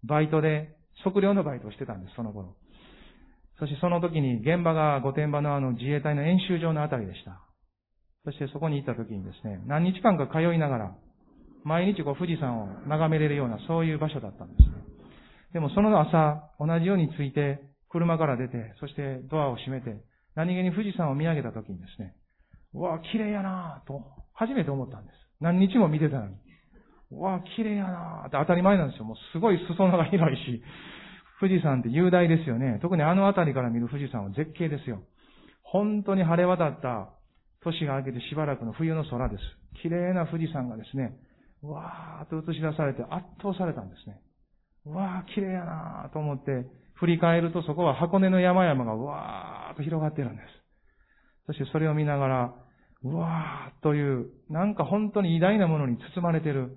[0.04, 2.56] バイトで測量のバイトをしてたんです、その頃。
[3.58, 7.40] そしてその時に現場が御殿場のあの自衛隊の演習場のあたりでした。
[8.24, 10.94] そしてそこに行った時にですね、何日間か通いながら、
[11.64, 14.68] 毎日こう富士山を眺めれるようなそういう場所だったんですね。
[15.52, 20.00] でもその朝、同じようについて、車から出て、そしてドアを閉めて、
[20.36, 22.14] 何気に富士山を見上げた時にですね、
[22.72, 25.19] うわ綺麗やなぁと、初めて思ったんです。
[25.40, 26.34] 何日も見てたのに。
[27.12, 29.04] うわ綺麗やなぁって当たり前なんですよ。
[29.04, 30.62] もうすごい裾野が広いし、
[31.40, 32.78] 富士山って雄大ですよね。
[32.82, 35.02] 特にあの辺りから見る富士山は絶景ですよ。
[35.62, 37.08] 本当に晴れ渡った
[37.62, 39.42] 年が明けてしばらくの冬の空です。
[39.82, 41.16] 綺麗な富士山がですね、
[41.62, 44.20] わーっと映し出されて圧倒されたんですね。
[44.84, 50.48] わー、綺麗やなーと思って、振り返るとそこは箱根の山々がわーっと広がってるんです。
[51.46, 52.54] そしてそれを見ながら、
[53.02, 56.76] うわーという、なんか本当に偉大なものに包まれてる、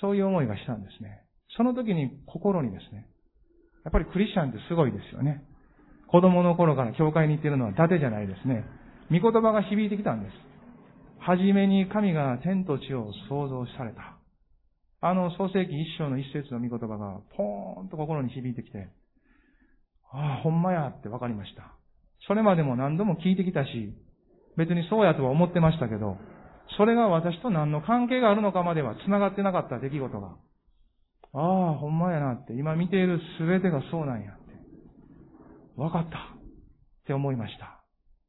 [0.00, 1.22] そういう思いがしたんですね。
[1.56, 3.06] その時に心にですね、
[3.84, 5.42] やっぱりクリスチャンってすごいですよね。
[6.08, 8.64] 子供の頃から教会に行ってるのは伊達じゃないですね。
[9.10, 10.32] 御言葉が響いてきたんです。
[11.20, 14.16] はじめに神が天と地を創造された。
[15.02, 18.88] あの創世記一章の一節の御言葉がポーンと心に響いてきて、
[20.12, 21.72] ああ、ほんまやって分かりました。
[22.26, 23.94] それまでも何度も聞いてきたし、
[24.60, 26.18] 別にそうやとは思ってましたけど、
[26.76, 30.36] それが私と何の関係があるのかまでは繋がってなかった出来事が、
[31.32, 31.38] あ
[31.72, 34.52] あ、ほんまやなって、今見ている全てがそうなんやって、
[35.76, 36.20] 分かったっ
[37.06, 37.82] て思いました。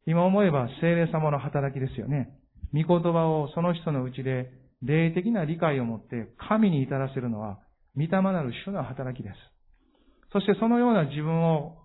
[0.08, 2.30] 今思えば精霊様の働きですよね。
[2.74, 7.60] 御言葉をその人のうちで霊的な理解を持って神に至らせるのは、
[7.96, 9.36] 御霊なる主の働きです。
[10.32, 11.78] そしてそのような自分を、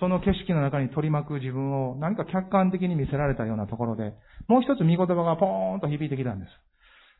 [0.00, 4.14] その景色の中に取り巻く自分を何か客観的に見せられたようなところで、
[4.48, 6.50] もう一つ御言葉がポーンと響いてきたんです。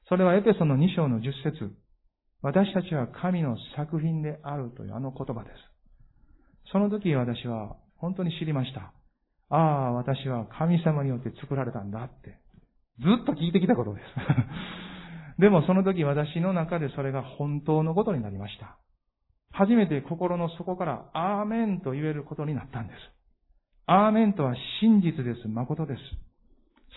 [0.09, 1.71] それはエペソの2章の10節
[2.43, 5.57] 私たちは神の作品であるというあの言葉です。
[6.73, 8.93] その時私は本当に知りました。
[9.51, 12.39] ああ、私は神様によって作られたんだって。
[13.01, 14.05] ずっと聞いてきたことです。
[15.41, 18.79] でもその時私の中でそれが本当のことになりました。
[19.53, 22.97] 初めて心の底からアーメンと言えることになったんです。
[23.87, 25.49] アーメンとは真実です。
[25.49, 26.01] 誠です。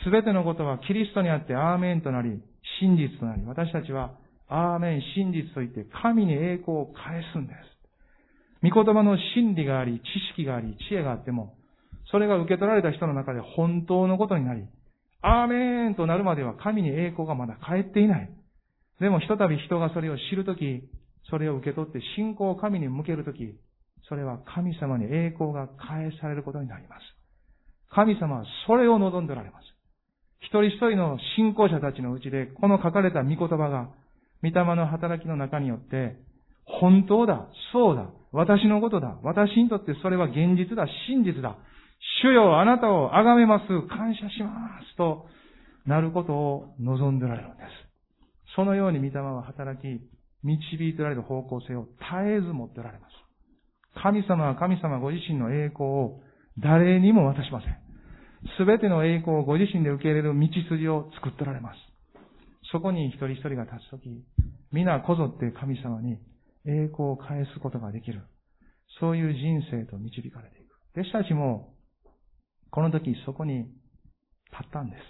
[0.04, 2.42] すべてのことはキリストにあってアーメンとなり、
[2.80, 4.14] 真実となり、私たちは
[4.48, 7.74] アーメン、真実と言って神に栄光を返すんです。
[8.62, 11.56] 御言葉の真理があり、知識があり、知恵があっても、
[12.12, 14.64] それが受け取られた人の中で本当のことになり、
[15.22, 18.30] アーメンとなるまでは神に栄光がまだ返っていない。
[19.00, 20.84] でもひとたび人がそれを知るとき、
[21.30, 23.56] それを受け取って信仰を神に向けるとき、
[24.10, 27.02] それは神様に栄光が返されることになります。
[27.90, 29.64] 神様はそれを望んでおられます。
[30.42, 33.90] 一人一人の信仰者たちのうちで、この書かれた御言葉が、
[34.42, 36.18] 御霊の働きの中によって、
[36.66, 41.58] 本当だ、そうだ、私のことだ、私にとってそれは現実だ、真実だ、
[42.22, 45.28] 主よ、あなたを崇めます、感謝します、と
[45.86, 47.70] なることを望んでおられるんです。
[48.56, 49.86] そのように御霊は働き、
[50.44, 52.06] 導いておられる方向性を絶
[52.38, 53.14] えず持っておられます。
[54.02, 56.22] 神様は神様ご自身の栄光を
[56.60, 57.84] 誰にも渡しません。
[58.58, 61.78] すべての栄光をご自身で受け入れる道筋を作っておられます。
[62.72, 64.10] そこに一人一人が立つとき、
[64.72, 66.18] 皆こぞって神様に
[66.66, 68.24] 栄光を返すことができる。
[69.00, 70.74] そういう人生と導かれていく。
[71.00, 71.74] 弟子たちも、
[72.70, 73.70] この時そこに立
[74.68, 75.02] ったんです。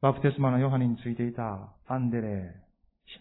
[0.00, 2.54] バプテスマのヨハネについていたアンデレ、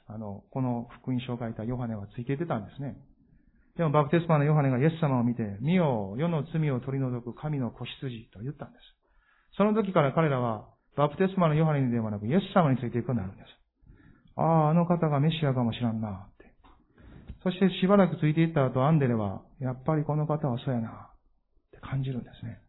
[0.08, 2.97] あの、この福音書を書いたヨハネはついていてたんですね。
[3.78, 8.84] でもバプテスマのヨハネがイエス様を見て、見よ、世の罪を取り除く神の子羊と言ったんです。
[9.58, 13.47] その時から彼らは、バプテスマのヨハネにではなく、イエス様についていくようになるんです。
[14.36, 16.45] ああ、あの方がメシアかもしらんな、って。
[17.43, 22.60] そしてしばらくついていった後、アンデレは、やっぱりこの方はそうやな、って感じるんですね。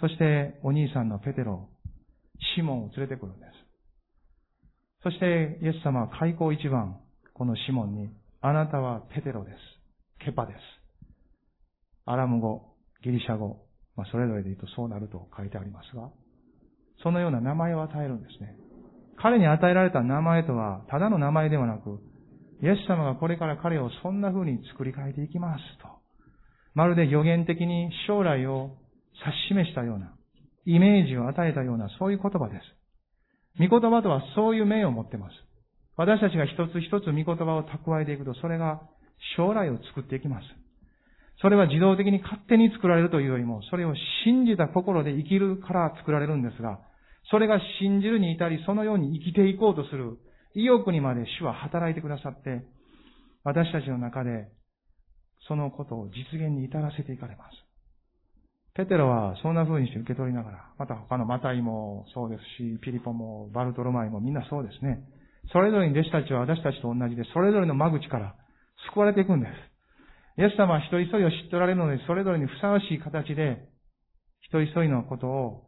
[0.00, 1.68] そして、お兄さんのペテロ、
[2.56, 3.57] シモンを連れてくるんです。
[5.02, 6.98] そして、イエス様は開口一番、
[7.34, 9.56] このシモンに、あなたはペテロです。
[10.24, 10.58] ケパです。
[12.04, 13.64] アラム語、ギリシャ語、
[13.96, 16.10] まあ、それぞれで言うとそうなると書いてありますが、
[17.02, 18.56] そのような名前を与えるんですね。
[19.20, 22.00] 彼に与えられた名前とは、ただの名前ではなく、
[22.62, 25.88] イエス様がこれから彼をそんな風に作り変えていきますと。
[26.74, 28.70] まるで予言的に将来を
[29.14, 30.12] 指し示したような、
[30.64, 32.77] イメージを与えたような、そういう言葉です。
[33.58, 35.34] 御言葉とはそういう名を持っています。
[35.96, 38.80] 私たちが一つ一つ御言葉を蓄えていくと、それが
[39.36, 40.46] 将来を作っていきます。
[41.40, 43.94] それは自動的に勝手に作られるというよりも、それを
[44.24, 46.80] 信じた心で生きるから作られるんですが、
[47.30, 50.18] それが信じるに至り、そのように生きていこうとする
[50.54, 52.64] 意欲にまで主は働いてくださって、
[53.44, 54.48] 私たちの中で
[55.46, 57.67] そのことを実現に至らせていかれます。
[58.78, 65.02] ペテロはそんな風にして受け取りながら、また他のマタイもそうですし、ピリポもバルトロマイもみんなそうですね。
[65.52, 68.36] それぞれに弟子たちは私たちと同じで、それぞれの間口から
[68.94, 69.50] 救われていくんです。
[70.40, 73.66] イエス様は一人一人を知っておられるので、それぞれにふさわしい形で、
[74.42, 75.66] 一人一人のことを、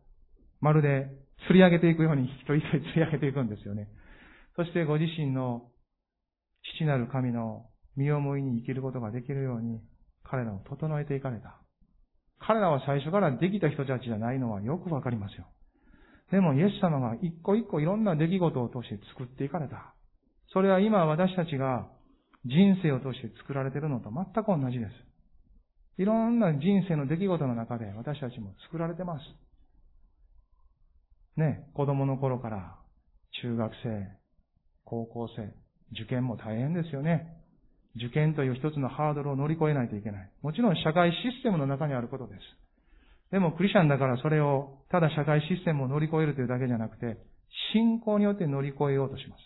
[0.60, 1.10] まるで
[1.48, 3.88] 釣り上げていくように一人一人釣り上げていくんですよね。
[4.54, 5.66] そしてご自身の
[6.78, 9.80] 父なる神の身を思いに生きることができるように、
[10.22, 11.59] 彼らを整えていかれた。
[12.40, 15.46] 彼らは最初からできた人たちじゃないのはよくわかりますよ。
[16.32, 19.94] でもイエス様が一個一個いろんな出来事を通して作っていかれた。
[20.52, 21.88] それは今私たちが
[22.44, 24.90] 人生を通して作られているのと全く同じです。
[26.00, 29.22] いろんな人生の出来事の中で私たちも作られてます。
[31.36, 32.76] ね、子供の頃から
[33.42, 34.06] 中学生、
[34.84, 35.42] 高校生、
[35.92, 37.39] 受験も大変ですよね。
[38.04, 40.30] 受験という一つのハードルを乗り越えないといけない。
[40.42, 42.40] もちろん社会システムの中にあることです。
[43.30, 47.18] でもクリスチャンだからそれをただ社会システムを乗り越えるというだけじゃなくて、
[47.72, 49.40] 信仰によって乗り越えようとします。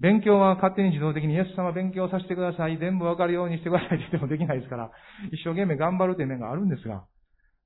[0.00, 4.90] 勉強は勝手に自動的に、イエス様勉強させてください、全部わかるようにしてくださいって言ってもできないですから、
[5.30, 7.04] 一生懸命頑張るという面があるんですが、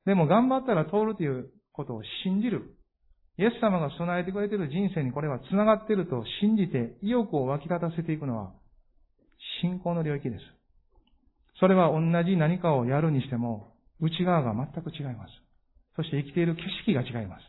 [0.05, 2.77] でも頑張ったら通るということを信じる。
[3.39, 8.53] イエス様が備えてくれている人生にこれは繋がっていると信じて意欲を湧き立たせていくのは
[9.61, 10.43] 信仰の領域です。
[11.59, 15.33] それは同じ何かをやるにしても内側が全く違います。
[15.97, 17.43] そして生きている景色が違います。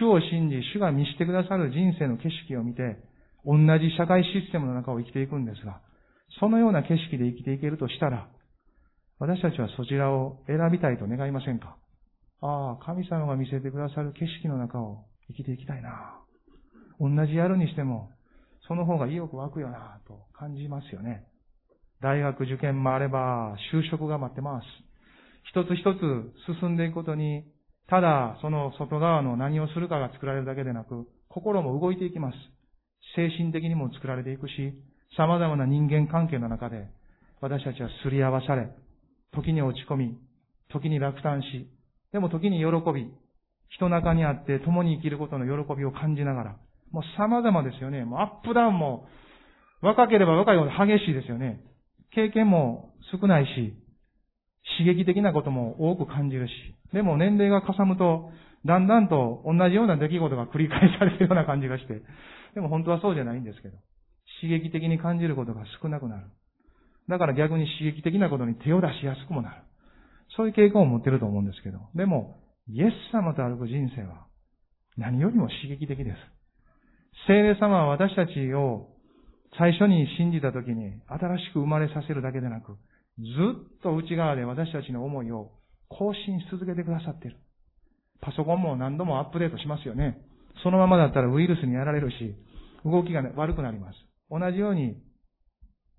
[0.00, 2.96] 主を信じ、主が見してくださる人生の景色を見て、
[3.44, 5.80] 同じ社会システムの中を生きていくんですが、
[6.40, 8.28] そのような景色で生きていけるとしたら、
[9.18, 11.76] 私たちはそちらを選びたいと願いませんか？
[12.40, 16.18] ああ、神様が見せてくださる景色の中を生きていきたいな。
[16.98, 18.10] 同じやるにしても、
[18.72, 21.26] その方が意欲湧くよな、と感じますよね。
[22.00, 24.66] 大学受験もあれば、就職が待ってます。
[25.44, 27.44] 一つ一つ進んでいくことに、
[27.86, 32.36] ただその外側の何をするかが作られるだけでなく、心も動いていきます。
[33.14, 34.72] 精神的にも作られていくし、
[35.18, 36.88] 様々な人間関係の中で、
[37.42, 38.70] 私たちはすり合わされ、
[39.34, 40.18] 時に落ち込み、
[40.70, 41.68] 時に落胆し、
[42.10, 43.12] でも時に喜び、
[43.68, 46.56] 人中にあって共に生きることの喜びを感じながら、
[46.92, 48.04] もう様々ですよね。
[48.04, 49.06] もうアップダウンも
[49.80, 51.60] 若ければ若いほど激しいですよね。
[52.14, 53.74] 経験も少ないし、
[54.78, 56.52] 刺激的なことも多く感じるし、
[56.92, 58.30] でも年齢がかさむと、
[58.64, 62.02] だんだんと同じような出来事が繰り返されるような感じがして、
[62.54, 63.76] でも本当はそうじゃないんですけど、
[64.40, 66.26] 刺激的に感じることが少なくなる。
[67.08, 69.56] だから逆に刺激的なことに手を出しやすくもなる。
[70.36, 74.26] そういう傾向を持ってると思うんですけど、でも、イエス様と歩く人生は、
[74.96, 76.41] 何よりも刺激的です。
[77.26, 78.88] 聖霊様は私たちを
[79.56, 82.72] 最初に信じた時に新しく生まれさせるだけでなく、
[83.18, 83.28] ず
[83.78, 85.52] っと内側で私たちの思いを
[85.88, 87.36] 更新し続けてくださっている。
[88.20, 90.18] パソコンも何度もアップデートしますよね。
[90.62, 92.34] そのままだったらウイルスにやられるし、
[92.84, 93.96] 動きが悪くなります。
[94.30, 94.96] 同じように、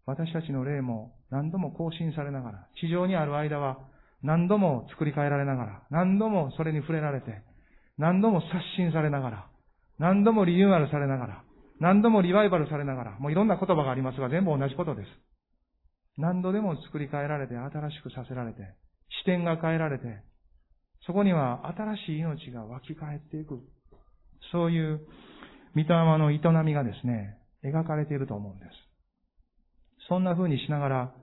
[0.06, 3.78] 私たちの霊も何度も更新されながら、地上にある間は
[4.22, 7.44] 何度も作り変えられながら、何度もそれに触れられて、
[7.98, 9.48] 何度も刷新されながら、
[10.04, 11.44] 何度もリニューアルされながら、
[11.80, 15.08] 何度もリバイバルされながら、もういろんな言葉がありますが、全部同じことです。
[16.18, 18.64] 何度でも作り変えられて、新しくさせられて、
[19.22, 20.22] 視点が変えられて、
[21.08, 23.62] そこには新しい命が湧き返っていく。
[24.52, 25.08] そういう、
[25.74, 25.88] 御霊
[26.18, 28.72] の営みがですね、描かれていると思うんです。
[30.10, 31.14] そんな風にしながら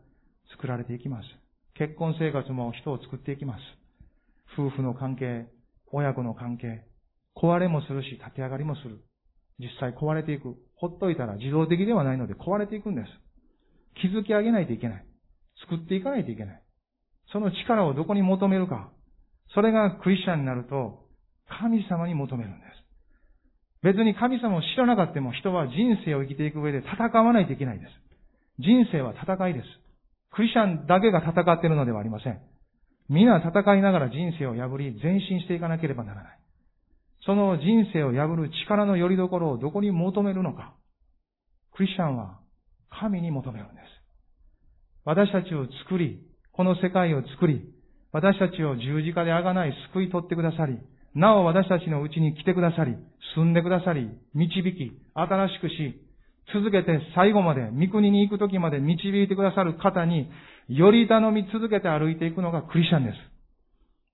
[0.53, 1.29] 作られていきます。
[1.75, 3.61] 結婚生活も人を作っていきます。
[4.59, 5.47] 夫婦の関係、
[5.93, 6.89] 親子の関係、
[7.41, 9.01] 壊れもするし、立て上がりもする。
[9.59, 10.57] 実際壊れていく。
[10.77, 13.09] ほっといたら自動的ではないので壊れていくんです。
[14.03, 15.05] 築き上げないといけない。
[15.61, 16.63] 作っていかないといけない。
[17.33, 18.91] その力をどこに求めるか。
[19.55, 21.07] それがクリスチャンになると、
[21.49, 22.71] 神様に求めるんです。
[23.83, 25.75] 別に神様を知らなかったも人は人
[26.05, 27.91] 生を生きていく上で戦わないといけないです。
[28.59, 29.67] 人生は戦いです。
[30.33, 32.41] クリスチャンだけが戦っているのではありません。
[33.09, 36.40] 皆戦いながら人生を破り前進していかなければならない。
[37.27, 40.75] その人生を破る力の拠り所をどこに求めるのか。
[41.75, 42.39] クリスチャンは
[42.91, 43.85] 神に求めるんです。
[45.05, 46.21] 私たちを作り、
[46.53, 47.63] この世界を作り、
[48.13, 50.79] 私たちを十字架であがない救い取ってくださり、
[51.15, 52.97] なお私たちのうちに来てくださり、
[53.35, 56.01] 住んでくださり、導き、新しくし、
[56.53, 60.31] 続けて最後まで、御国に行く時まで導いてくださる方に、
[60.69, 63.17] より頼み続けて歩いていくのがクリスチャンです。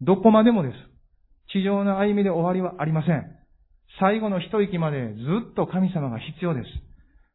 [0.03, 0.75] どこまでもです。
[1.53, 3.37] 地上の歩みで終わりはありません。
[4.01, 6.67] 最後の一息までずっと神様が必要です。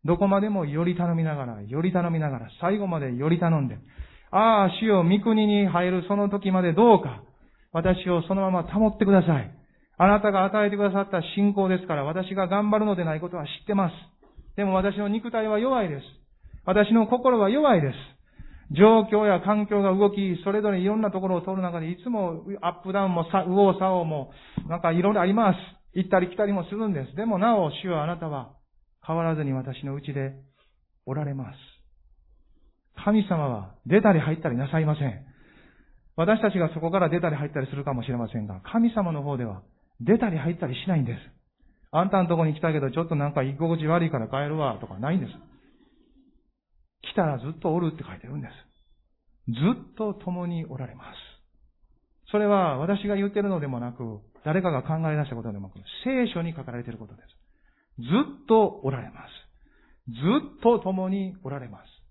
[0.04, 3.78] どこまでもより頼みながら、より頼みながら、最後までより頼んで、
[4.32, 7.24] ああ、主よ、御国に入るその時までどうか、
[7.71, 9.52] 私をそのまま保ってください。
[9.97, 13.93] あなたが与えてくださった信仰ですから、私が頑張るのでないことは知ってます。
[14.56, 16.04] でも私の肉体は弱いです。
[16.65, 17.95] 私の心は弱いです。
[18.71, 24.31] 状況や環境が動き、それぞれいろんなところを通る中で、いつもアップダウンも右往左往も、
[24.67, 25.57] なんかいろいろあります。
[25.93, 27.15] 行ったり来たりもするんです。
[27.15, 28.53] でもなお、主はあなたは
[29.05, 30.34] 変わらずに私のうちで
[31.05, 31.57] おられます。
[33.03, 35.25] 神様は出たり入ったりなさいません。
[36.15, 39.63] 私たちがそこから出たり入ったりするかもしれませんが、神様の方では
[39.99, 41.19] 出たり入ったりしないんです。
[41.91, 45.31] あんたのとこに来たけどちょっとなんか居心地悪いから帰るわとかないんです。
[47.01, 49.53] 来たらずっとおるって書いてるんです。
[49.53, 49.53] ず
[49.91, 51.31] っと共におられます。
[52.31, 57.27] それは私が言ってるのでもなく、誰かが考え出したことでもなく、聖書に書かれていることです。
[57.97, 58.05] ず
[58.43, 59.51] っとおられます。
[60.07, 60.15] ず
[60.57, 62.01] っと共におられます。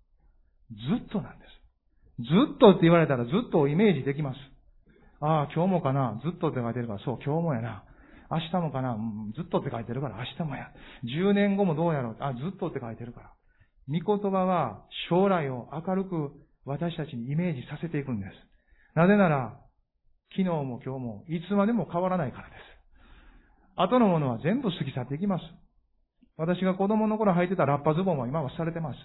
[0.70, 1.61] ずっとなんです。
[2.22, 4.38] ずっとって言われたらずっとイメージできます。
[5.20, 6.20] ああ、今日もかな。
[6.22, 7.85] ずっとって書いてるから、そう、今日もやな。
[8.31, 8.96] 明日もかな。
[9.35, 10.70] ずっとって書いてるから、明日もや。
[11.05, 12.16] 10年後もどうやろう。
[12.20, 13.31] あ、ずっとって書いてるから。
[13.90, 16.31] 御言葉は将来を明るく
[16.64, 18.33] 私たちにイメージさせていくんです。
[18.94, 19.59] なぜなら、
[20.31, 22.59] 昨日も今日もいつまでも変わらないからです。
[23.76, 25.44] 後のものは全部過ぎ去っていきます。
[26.37, 28.96] 私が子供の頃履いてたラッパズボンは今はされてます。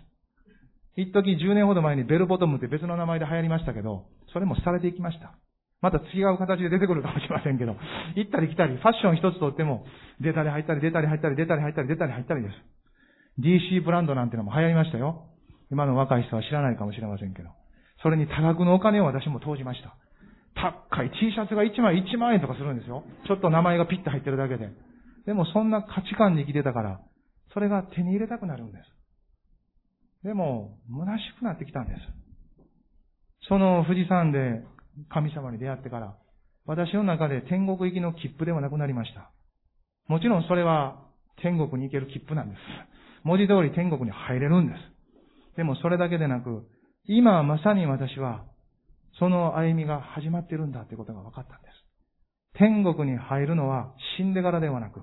[0.95, 5.33] 一時10年ほど前にベルボトムって別の名前で流行りましたけど、それもされていきました。
[5.81, 7.75] また違う形で出てくるかもしれませんけど、
[8.15, 9.85] 行ったり来たり、ファッション一つとっても、
[10.21, 12.53] 出たり入ったり出たり入ったり出たり入ったり出たり入ったりです。
[13.39, 15.25] DC ブランドなんてのも流行りましたよ。
[15.71, 17.49] 今の若い人は知らないかもしれませんけど。
[18.01, 19.95] それに多額のお金を私も投じました。
[20.55, 23.03] 高い T シャツが1枚1万円とかするんですよ。
[23.27, 24.69] ちょっと名前がピッと入ってるだけで。
[25.25, 27.01] でもそんな価値観に生きてたから、
[27.53, 28.83] それが手に入れたくなるんです。
[30.25, 31.99] でも、虚しくなってきたんです。
[33.47, 34.63] その富士山で
[35.09, 36.15] 神様に出会ってから、
[36.65, 39.31] 私の中で天国行きの切符ではなくなりました。
[40.07, 40.99] もちろんそれは
[41.41, 42.59] 天国に行ける切符なんです。
[43.25, 45.57] 文字通り天国に入れるんです。
[45.57, 46.63] でもそれだけでなく、
[47.07, 48.45] 今まさに私は、
[49.19, 51.73] その歩みが始まってるんだということが分かったんです。
[52.57, 55.01] 天国に入るのは死んでからではなく、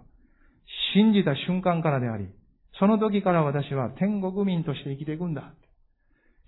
[0.94, 2.28] 信じた瞬間からであり、
[2.78, 5.52] その時から私は天国民として生きていくんだ。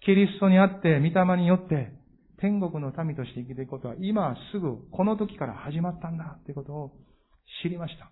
[0.05, 1.93] キリストにあって、御霊によって、
[2.39, 6.93] 天国の民として生きていくことは、今すぐこの時から始まったんだということを
[7.63, 8.11] 知りました。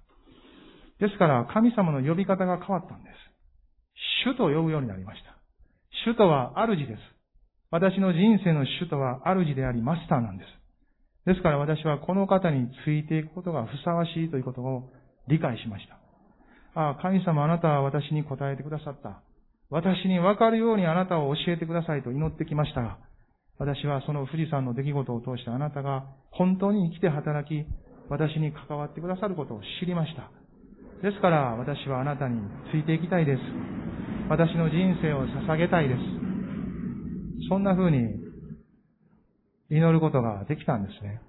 [1.04, 3.31] ですから、神様の呼び方が変わったんです。
[4.24, 5.36] 主と呼ぶようになりました。
[6.04, 7.00] 主とは主です。
[7.70, 10.62] 私の人生の主とは主でありマスターなんです。
[11.26, 14.90] ですから私はこの方についていくことがふさわしいということを
[15.28, 15.98] 理解しました。
[16.74, 19.22] ああ、神様あなたは私に答えてくださった。
[19.70, 22.98] 私に分かるようにあなたを教えてくださいと祈ってきましたが、
[23.58, 27.64] 私はその富士山の出来事を通してあなたが本当に生きて働き、
[28.08, 30.30] 私に関わってくださることを知りました。
[31.02, 32.40] ですから私はあなたに
[32.72, 33.91] ついていきたいです。
[34.32, 36.00] 私の人生を捧げたいです。
[37.50, 37.98] そんな風に
[39.68, 41.20] 祈ることができたんですね。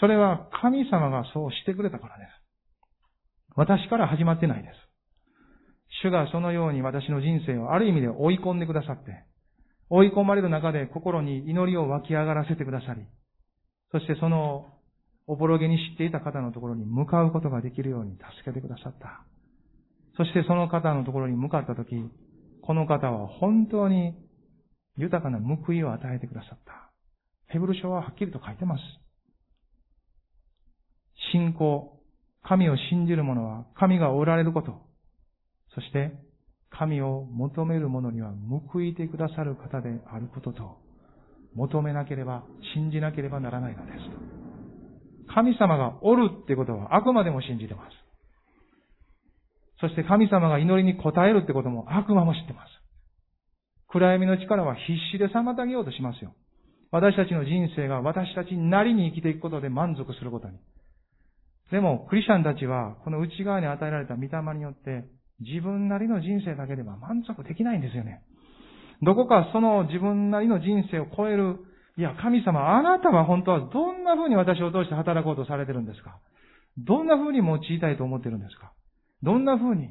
[0.00, 2.30] それは神様がそうしてくれたからです。
[3.56, 4.74] 私から始まってないです。
[6.02, 9.26] 主がそのように私の人生をある意味で追い込んでくださって、
[9.90, 13.02] 追い込まれる中で心に祈りを湧き上がらせてくださり、
[13.92, 14.64] そしてその
[15.26, 19.26] おぼろげに知っていた方のところに向かうことができるように助けてくださった。
[20.16, 21.94] そしてその方のところに向かったとき、
[22.66, 24.12] この方は本当に
[24.96, 26.90] 豊かな報いを与えてくださった。
[27.46, 28.82] ヘブル書ははっきりと書いてます。
[31.32, 32.00] 信仰、
[32.42, 34.80] 神を信じる者は神がおられること、
[35.74, 36.12] そして
[36.70, 38.32] 神を求める者には
[38.72, 40.78] 報いてくださる方であることと、
[41.54, 42.42] 求めなければ、
[42.74, 43.98] 信じなければならないのです。
[45.32, 48.05] 神様がおるってことはあくまでも信じてます。
[49.80, 52.68] そして神様が祈りに応えるってことも悪魔も知ってます。
[53.88, 56.34] 暗闇の力は必死で妨げようとしますよ。
[56.90, 60.58] 私たちの人生が私たちなりに生きていくことで満足することに。
[61.70, 65.04] でも、クリスチャンたちは、この内側に与えられた御霊によって、
[65.40, 68.22] 自分なりの人生だけでは満足できないんですよね。
[69.02, 71.58] どこかその自分なりの人生を超える、
[71.98, 76.18] いや、神様、あなたは本当はどんな風に私を通して働こうとされてるんですか？
[76.78, 78.72] どんな風に用いたいと思ってるんですか？
[79.22, 79.90] どんな風に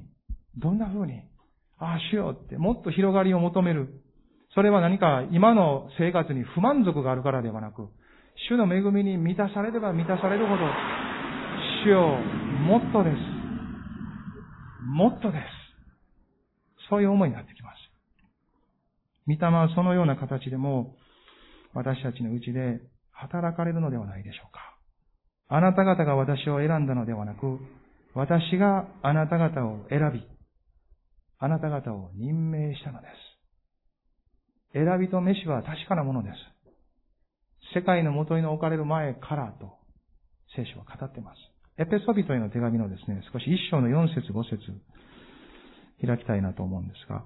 [0.58, 1.22] どんな風に
[1.78, 4.02] ああ、しようって、もっと広がりを求める。
[4.54, 7.90] それは何か今の生活に不満足があるからではなく、
[8.50, 10.64] 主の恵みに満たされれば満たされるほど、
[11.84, 12.18] 主よ、
[12.68, 13.16] もっとです。
[14.88, 15.44] もっとです。
[16.90, 17.76] そういう思いになってきます。
[19.28, 20.96] 御霊はそのような形でも、
[21.74, 22.80] 私たちのうちで
[23.12, 24.60] 働かれるのではないでしょうか。
[25.50, 27.60] あなた方が私を選んだのではなく、
[28.16, 30.26] 私があなた方を選び、
[31.38, 33.08] あなた方を任命したので
[34.74, 34.74] す。
[34.74, 36.36] 選びと飯は確かなものです。
[37.76, 39.78] 世界の元に置かれる前からと
[40.56, 41.38] 聖書は語っています。
[41.78, 44.60] エペソビトへの手紙のですね、少し一章の四節五節
[46.06, 47.26] 開きたいなと思うんですが、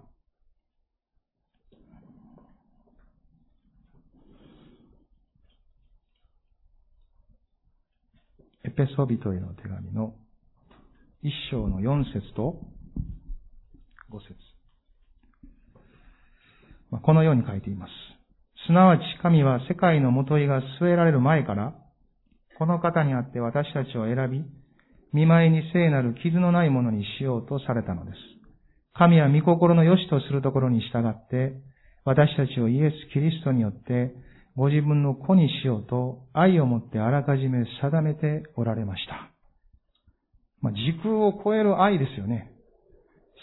[8.65, 10.15] エペソビトへの手紙の
[11.21, 12.61] 一章の四節と
[14.09, 14.35] 五節
[17.03, 17.91] このように書いています。
[18.65, 21.75] すなわち神は世界の元いが据えられる前から、
[22.57, 24.43] この方にあって私たちを選び、
[25.11, 28.17] 見舞いに聖なる傷のないものにしようとされたのです。
[28.93, 31.53] 神は御心の良しとするところに従って、
[32.05, 34.13] 私たちをイエス・キリストによって、
[34.55, 39.38] ご自分の子にしようと愛をもってあらかじめ定めておられました。
[40.61, 42.51] まあ、時空を超える愛ですよね。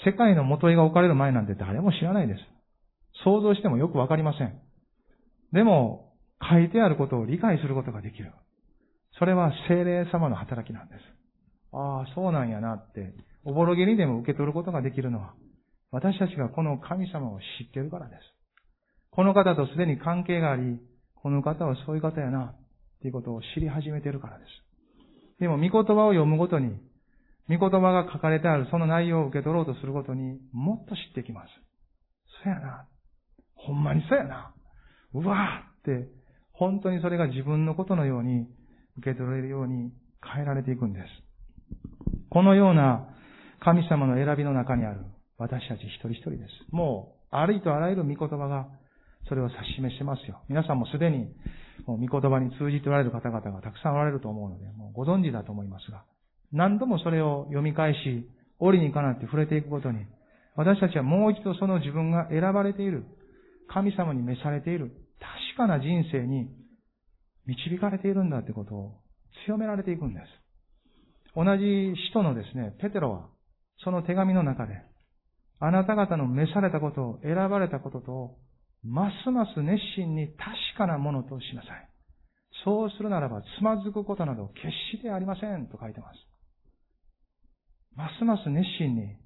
[0.05, 2.41] 世界の元絵が置かれる前なんて誰も知らないです。
[3.25, 4.61] 想像してもよくわかりません。
[5.53, 6.13] でも、
[6.43, 8.33] 書いてあることを理解することができる。
[9.19, 11.01] それは精霊様の働きなんです。
[11.73, 13.15] ああ、そうなんやなって、
[13.45, 15.35] おぼろげにでも受け取ることができるのは、
[15.91, 18.21] 私たちがこの神様を知っているからです。
[19.11, 20.79] この方とすでに関係があり、
[21.15, 24.51] この方はそういう方やな、っていうことを知り始めているからです。
[25.41, 26.79] でも、御言葉を読むごとに、
[27.49, 31.49] 御言葉が書かれてあるその内容を受け取ろうとするごとに、もっと知ってきます。
[32.43, 32.87] そやな。
[33.55, 34.53] ほんまにそやな。
[35.15, 36.09] うわーって、
[36.53, 38.47] 本当にそれが自分のことのように
[38.99, 39.93] 受け取れるように
[40.23, 41.05] 変えられていくんです。
[42.31, 43.09] このような
[43.61, 45.01] 神様の選びの中にある
[45.39, 46.75] 私たち一人一人です。
[46.75, 48.67] もう、ありとあらゆる御言葉が
[49.29, 50.41] それを指し示してますよ。
[50.49, 51.29] 皆さんもすでに、
[51.87, 56.05] もう御言葉に通じておられる方々がたくさんおられると思うので、もうご存知だと思いますが、
[56.57, 58.27] 何度もそれを読み返し、
[58.59, 59.99] 折にかなって触れていくことに、
[60.57, 63.05] 私たちはもう一度その自分が選ばれている、
[63.69, 64.91] 神様に召されている、
[65.21, 66.49] 確かな人生に
[67.45, 68.95] 導かれているんだということを
[69.47, 70.27] 強められていくんです。
[71.35, 73.29] 同じ使徒のですね、ペテロは、
[73.85, 74.81] その手紙の中で、
[75.61, 78.37] あなた方の召されたことを、選ばれたことと、
[78.83, 80.47] ますます熱心に確
[80.79, 81.89] かなものとしなさい。
[82.65, 86.36] そうするならば、つまずくことなど決してありませんと書いてます。
[87.97, 89.17] ますます熱心に、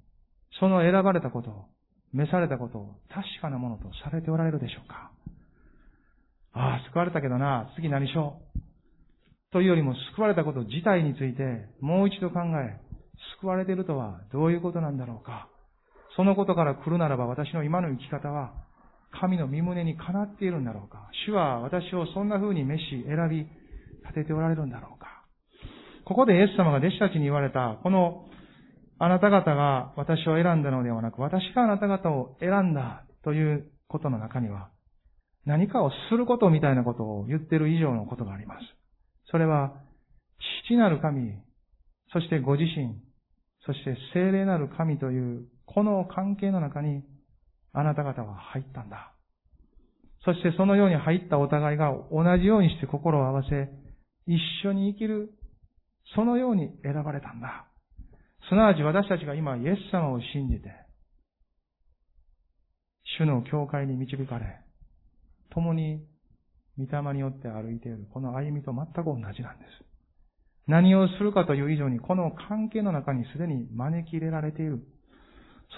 [0.59, 1.65] その選ばれたこと、
[2.13, 5.11] 召されたことを確かなものとされておられるでしょうか
[6.53, 8.59] ああ、救われたけどな、次何しよう。
[9.51, 12.79] というよりも救われたこと自体について、もう一度考え、
[13.39, 15.47] 救われているとはどういうことなんだろうか。
[16.15, 18.53] そのことから来るならば私の今の生き方は
[19.11, 21.09] 神の身胸にかなっているんだろうか。
[21.25, 23.47] 主は私をそんな風に召し選び
[24.03, 25.07] 立てておられるんだろうか。
[26.05, 28.25] ここでイエス様が弟子たちに言われた、この
[29.03, 34.69] あなた方が私を選んだのではなく、私があなた方を選んだということの中には、
[35.43, 38.61] 何かをすることみたいなことを言ってる以上のことがあります。
[39.31, 39.73] それは、
[40.67, 41.33] 父なる神、
[42.13, 42.93] そしてご自身、
[43.65, 47.01] そして精霊なる神という、この関係の中に、
[47.73, 49.13] あなた方は入ったんだ。
[50.25, 53.67] そしてそのように入ったお互いが同じようにして心を合わせ、
[54.27, 55.33] 一緒に生きる、
[56.13, 57.65] そのように選ばれたんだ。
[58.49, 60.71] すなわち私たちが今イエス様を信じて、
[63.17, 64.59] 主の教会に導かれ、
[65.51, 66.05] 共に
[66.77, 69.91] 御霊によって歩いている、この歩みと全く同じなんです。
[70.67, 74.79] 何をするかという以上に、この関係の中にすでに招き入れられている。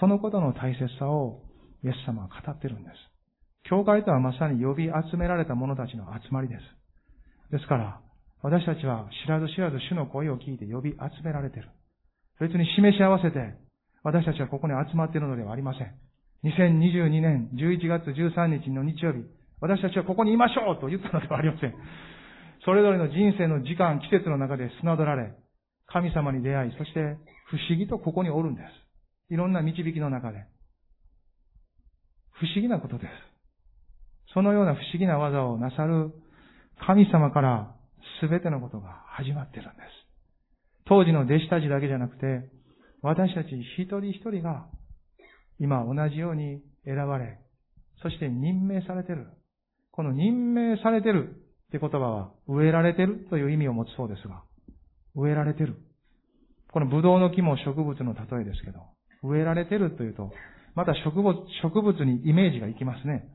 [0.00, 1.42] そのことの大切さを
[1.82, 2.94] イエス様は語ってるんです。
[3.68, 6.60] 教会とはまさに呼び集められた者たちの集まりです。
[7.50, 8.00] ですから、
[8.42, 11.70] 私たちは知らず知らず主の声を聞いて呼び集められている。
[12.40, 13.54] 別に示し合わせて、
[14.02, 15.94] 私たちはここに集まっているのではありません。
[16.44, 19.24] 2022年11月13日の日曜日、
[19.60, 21.74] 私たちはここにいましょうと言ったのではありません。
[22.64, 25.32] それぞれの人生の時間、季節の中で砂取られ、
[25.86, 27.16] 神様に出会い、そして
[27.48, 29.32] 不思議とここにおるんです。
[29.32, 30.44] いろんな導きの中で。
[32.32, 33.10] 不思議なことです。
[34.34, 36.12] そのような不思議な技をなさる
[36.86, 37.74] 神様から
[38.20, 40.03] 全てのことが始まっているんです。
[40.86, 42.50] 当時の弟子たちだけじゃなくて、
[43.02, 44.66] 私たち一人一人が
[45.58, 47.38] 今同じように選ばれ、
[48.02, 49.26] そして任命されてる。
[49.92, 51.36] この任命されてる
[51.68, 54.42] って言葉は植えられてるという意味を持つそうですが、
[55.14, 55.76] 植えられてる。
[56.72, 58.80] このブドウの木も植物の例えですけど、
[59.22, 60.32] 植えられてるというと、
[60.74, 63.28] また植物、植物にイメージがいきますね。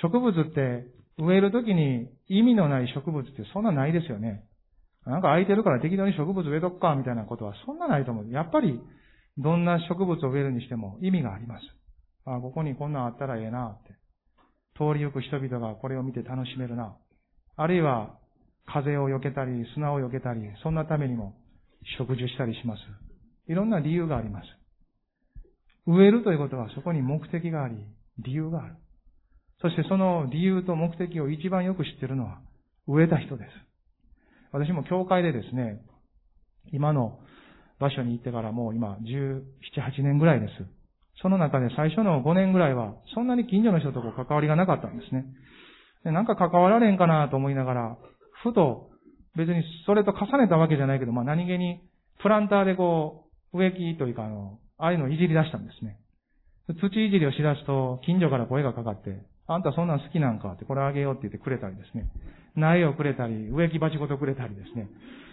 [0.00, 0.86] 植物って
[1.18, 4.44] 植えるときに意味のない植物ってそんなないですよね。
[5.06, 8.30] なんか空いてるから適当に植物植えとくかみたいなことはそんなないと思う。
[8.30, 8.80] やっぱり
[9.38, 11.62] どんな植物を植えるにしても意味があります。
[12.24, 13.90] あ、ここにこんなんあったらええなって。
[14.74, 16.96] 通りゆく人々がこれを見て楽しめるな。
[17.56, 18.16] あるいは
[18.66, 21.34] 風を避けたり砂を避けたり、そんなためにも
[21.98, 22.80] 植樹したりします。
[23.48, 24.46] いろんな理由があります。
[25.86, 27.74] 植えるということはそこに目的があり、
[28.18, 28.76] 理由がある。
[29.60, 32.40] そしてその理由と目的を一番よく知っているのは
[32.86, 33.71] 植えた人です。
[34.52, 35.80] 私も教会でですね、
[36.72, 37.18] 今の
[37.80, 39.42] 場所に行ってからもう今17、
[39.98, 40.52] 8年ぐらいです。
[41.20, 45.24] その中で最初の5年ぐらいはそんなに近所の人とこう関わりがなかったんですね。
[46.04, 47.98] でなんか関わられんかなと思いながら、
[48.42, 48.90] ふと
[49.36, 51.80] 別にそれと重ねたわけじゃないけど、まあ何気に
[52.20, 55.98] プランターでこう植木というかあの、ああいうのをいじり出したんですね。
[56.80, 60.52] 土いじりをしだすと近所から声がかかって、あんたそんなん好きなんか？
[60.52, 62.10] ってこれあげようって言ってくれたりですね。
[62.56, 64.88] 苗をくれたり、植木鉢ごとくれたりですね。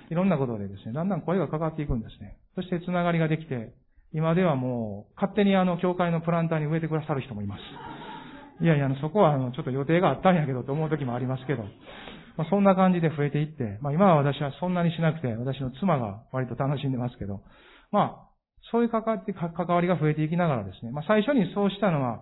[0.09, 2.37] いろんなことでですね、だんだん声がかかっていくんですね。
[2.55, 3.73] そしてつながりができて、
[4.13, 8.63] 今ではもう、勝手にあの、教会のプランターに植えてくださる人もいます。
[8.63, 11.63] いやいや、あの、そこはあの、ちょっと予定があったんやけどと思う時もありますけど、
[12.37, 17.41] まあ、そんな感じで増えていって、まあ今は私はそんなにしなくて、私の妻が割と楽しんでますけど、
[17.91, 18.29] まあ、
[18.71, 22.21] そういう関わり関わりが増えていきながらですね、まあ最初にそうしたのは、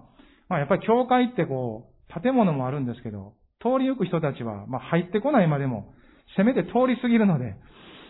[0.49, 5.93] まあやっぱり教会ってこう、建物もあるんですけど、通り行く人たちは、まあ入ってこないまでも、
[6.35, 7.55] せめて通り過ぎるので、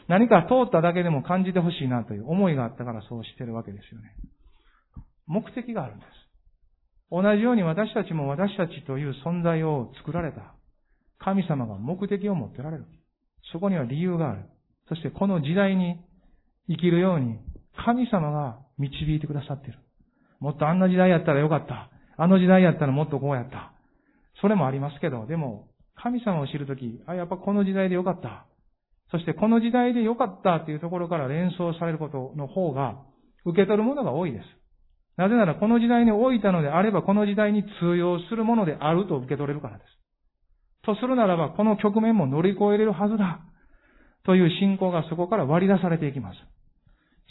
[0.08, 4.14] 何か通っただけでも感じてほしいなという思いがあったからそうしてるわけですよね。
[5.26, 6.10] 目的があるんです。
[7.12, 10.56] 同じように私たちも私たちという存在を作られた
[11.20, 12.86] 神様が目的を持ってられる。
[13.52, 14.46] そこには理由がある。
[14.90, 16.00] そしてこの時代に
[16.70, 17.38] 生きるように
[17.86, 19.80] 神様が導いてくださっている。
[20.40, 21.90] もっとあんな時代やったらよかった。
[22.18, 23.74] あの時代やったらもっとこうやった。
[24.42, 28.46] それもありますけど、でも神様を知るとき、あ、やっぱこの時代でよかった。
[29.12, 32.98] そしてこの時代で良かったというところから連想されることの方が
[33.46, 34.44] 受け取るものが多いです。
[35.16, 39.90] なぜならこの時代に置いたのであればこの時代に通用するものであると受け取れるからです。
[40.84, 43.40] とするならばこの局面も乗り越えれるはずだ
[44.26, 46.38] という信仰がそこから割り出されていきます。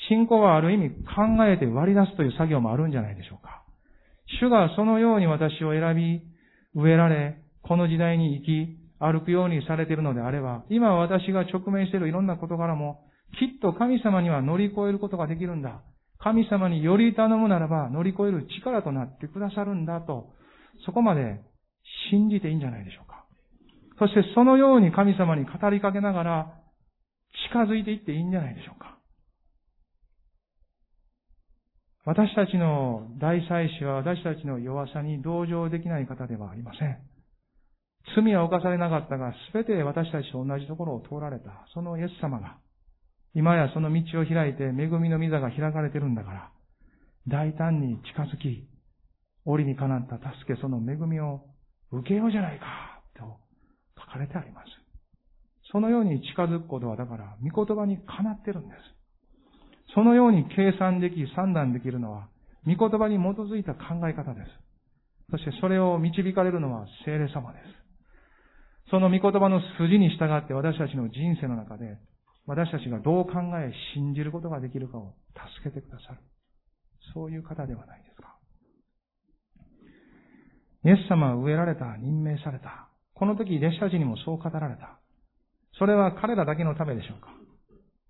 [0.09, 3.63] 信仰はある意味考えて割り出すという作業もあるんじゃないでしょうか。
[4.41, 6.23] 主がそのように私を選び、
[6.77, 13.01] 植えられ、この時代に生き、歩くようにされているのであれば、今私が直面しているいろんな事柄も、
[13.39, 15.81] きっと神様には乗り越えることができるんだ。
[16.19, 20.31] 神様により頼むならば乗り越える力となってくださるんだと、
[20.85, 21.41] そこまで
[22.11, 23.25] 信じていいんじゃないでしょうか。
[23.99, 26.53] そしてそのように神様に語りかけながら
[27.51, 28.96] 近づいていっていいんじゃないでしょうか。
[32.07, 36.99] 私たちの大祭司は私たちの弱さに同情できない方ではありません。
[38.15, 42.59] 罪は犯されなかったが、すべて私たちと同じところを通られた、そのイエス様が、
[43.35, 46.51] 今やその道を開いて恵みの御座が開かれてるんだから、
[47.27, 48.69] 大胆に近づき、
[49.45, 51.43] 折にかなった助け、その恵みを
[51.91, 53.25] 受けようじゃないか、と
[53.99, 54.67] 書かれてあります。
[55.73, 58.96] そのように近づくことは、だから、御言葉にかなってるんです。
[59.97, 62.29] そのように計算でき、算段できるのは、
[62.67, 64.47] 御言葉に基づいた考え方です。
[65.31, 68.91] そしてそれを導かれるのは聖霊様です。
[68.91, 71.97] その御言葉の筋に従って私たちの人生の中で、
[72.47, 76.19] 私たちがどう考え、信じることができるかを助けてくださる。
[77.15, 78.37] そういう方ではないですか。
[80.85, 82.91] イエス様は植えられた、任命された。
[83.15, 85.01] この時、弟子たちにもそう語られた。
[85.79, 87.29] それは彼らだけのためでしょうか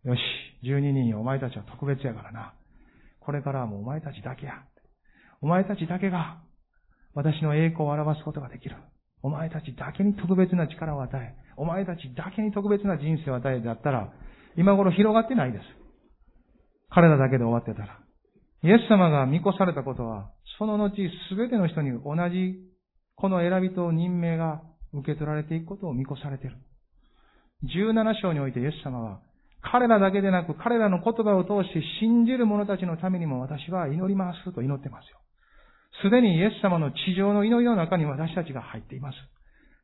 [0.06, 0.20] よし、
[0.62, 2.54] 12人お前たちは特別やからな。
[3.18, 4.62] これからはもうお前たちだけや。
[5.42, 6.38] お前たちだけが
[7.12, 8.76] 私の栄光を表すことができる。
[9.22, 14.12] お前たちだけに特別な力を与え、お前たちだけに特別な人生を与えだったら、
[14.56, 15.64] 今頃広がってないです。
[16.88, 17.98] 彼らだけで終わってたら。
[18.62, 20.94] イエス様が見越されたことは、その後
[21.28, 22.62] すべての人に同じ
[23.16, 26.56] この選びと任命が受け取られていくことを見越されている。
[27.64, 29.20] 17章においてイエス様は、
[29.70, 35.18] 彼らだけでなく彼らの言葉を通して信じる者たちのためにも私は祈りますと祈ってますよ。
[36.02, 39.16] すでにイエス様の地上の祈りの中に私たちが入っています。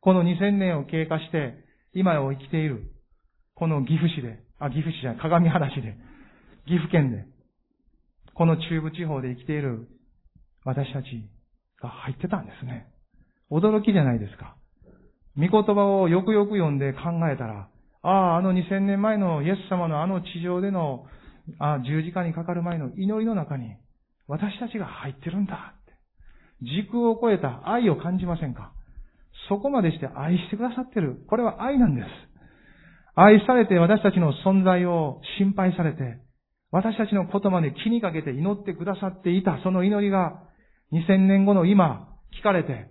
[0.01, 1.55] この2000年を経過して、
[1.95, 2.93] 今を生きている、
[3.55, 5.97] この岐阜市で、あ、岐阜市じゃない、鏡原市で、
[6.67, 7.25] 岐阜県で、
[8.35, 9.89] この中部地方で生きている
[10.65, 11.07] 私たち
[11.81, 12.87] が入ってたんですね。
[13.51, 14.57] 驚きじゃないですか。
[15.37, 17.69] 御言葉をよくよく読んで考えたら、
[18.03, 21.07] ああ、あの2000年前のイエス様のあの地上での
[21.59, 23.77] あ十字架にかかる前の祈りの中に
[24.27, 25.93] 私たちが入ってるんだって。
[26.63, 28.73] 時空を超えた愛を感じませんか？
[29.49, 31.25] そこまでして愛してくださってる。
[31.29, 32.07] これは愛なんです。
[33.15, 36.19] 愛されて私たちの存在を心配されて、
[36.71, 40.43] 私たちのことまで気にかけて祈ってくださっていたその祈りが
[40.93, 42.91] 2000年後の今聞かれて、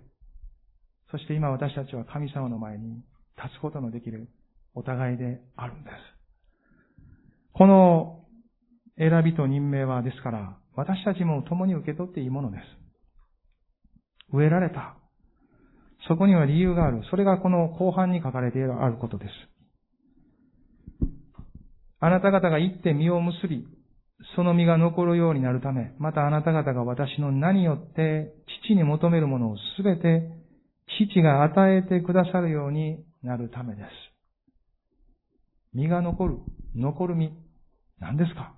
[1.10, 2.96] そして今私たちは神様の前に
[3.36, 4.28] 立つことのできる
[4.74, 5.94] お互いであるんです。
[7.52, 8.24] この
[8.98, 12.62] 選びと任命はですから、私たちも共に受け取っていいものです。
[14.32, 14.96] 植えられた。
[16.08, 17.02] そこには理由がある。
[17.10, 19.30] それがこの後半に書かれているあることです。
[22.00, 23.64] あなた方が行って実を結び、
[24.34, 28.32] その実が残るようになるため、またあなた方が私の名によって
[28.66, 30.28] 父に求めるものをすべて
[31.08, 34.11] 父が与えてくださるようになるためです。
[35.74, 36.38] 身が残る、
[36.76, 37.32] 残る身。
[37.98, 38.54] 何ですか？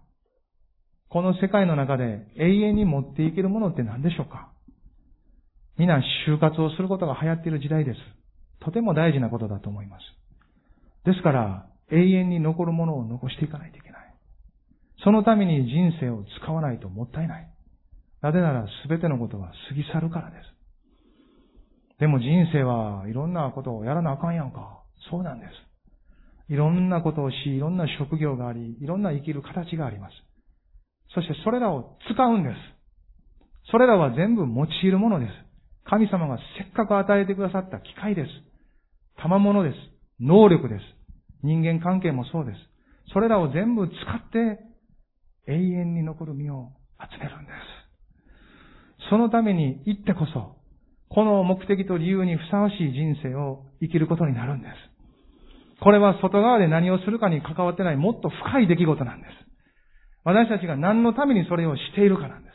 [1.09, 4.51] この世界の中で永遠に持っていけるものって何でしょうか？
[5.79, 7.99] 皆就活をすることが流行っている時代です。
[8.65, 10.03] とても大事なことだと思います。
[11.05, 14.15] ですから、永遠に残るものを残していかないといけない。
[15.05, 17.51] そのために人生を使わないともったいない。
[18.23, 22.01] なぜなら全てのことは過ぎ去るからです。
[22.01, 24.83] でも人生はいろんなことをやらなあかんやんか。
[25.11, 25.51] そうなんです。
[26.49, 30.13] いろんなことをし、いろんな職業があり、いろんな生きる形があります。
[31.15, 32.55] そしてそれらを使うんです。
[33.71, 35.31] それらは全部用いるものです。
[35.85, 38.29] 神様がせっかく与えてくださった機械です。
[39.23, 39.77] 賜物です。
[40.21, 40.81] 能力です。
[41.43, 42.59] 人間関係もそうです。
[43.13, 44.61] それらを全部使って
[45.47, 49.09] 永遠に残る身を集めるんです。
[49.11, 50.57] そのために行ってこそ
[51.11, 54.94] この目的と理由にふさわしい人生を生きることになるんです。
[55.85, 59.31] これは外側で何をするかに関わってないもっと深い出来事なんです。
[60.25, 62.55] 私たちが何のためにそれをしているかなんです。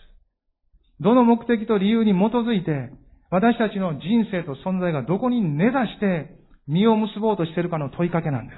[0.99, 2.89] どの目的と理由に基づいて、
[3.30, 6.34] 私たちの人生と存在がどこに根ざして
[6.67, 8.53] 身を結ぼうとしているかの問いかけなんで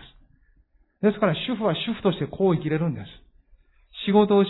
[1.01, 1.05] す。
[1.05, 3.07] ですから主婦は主婦としてこう生きれるんです。
[4.05, 4.49] 仕事をし、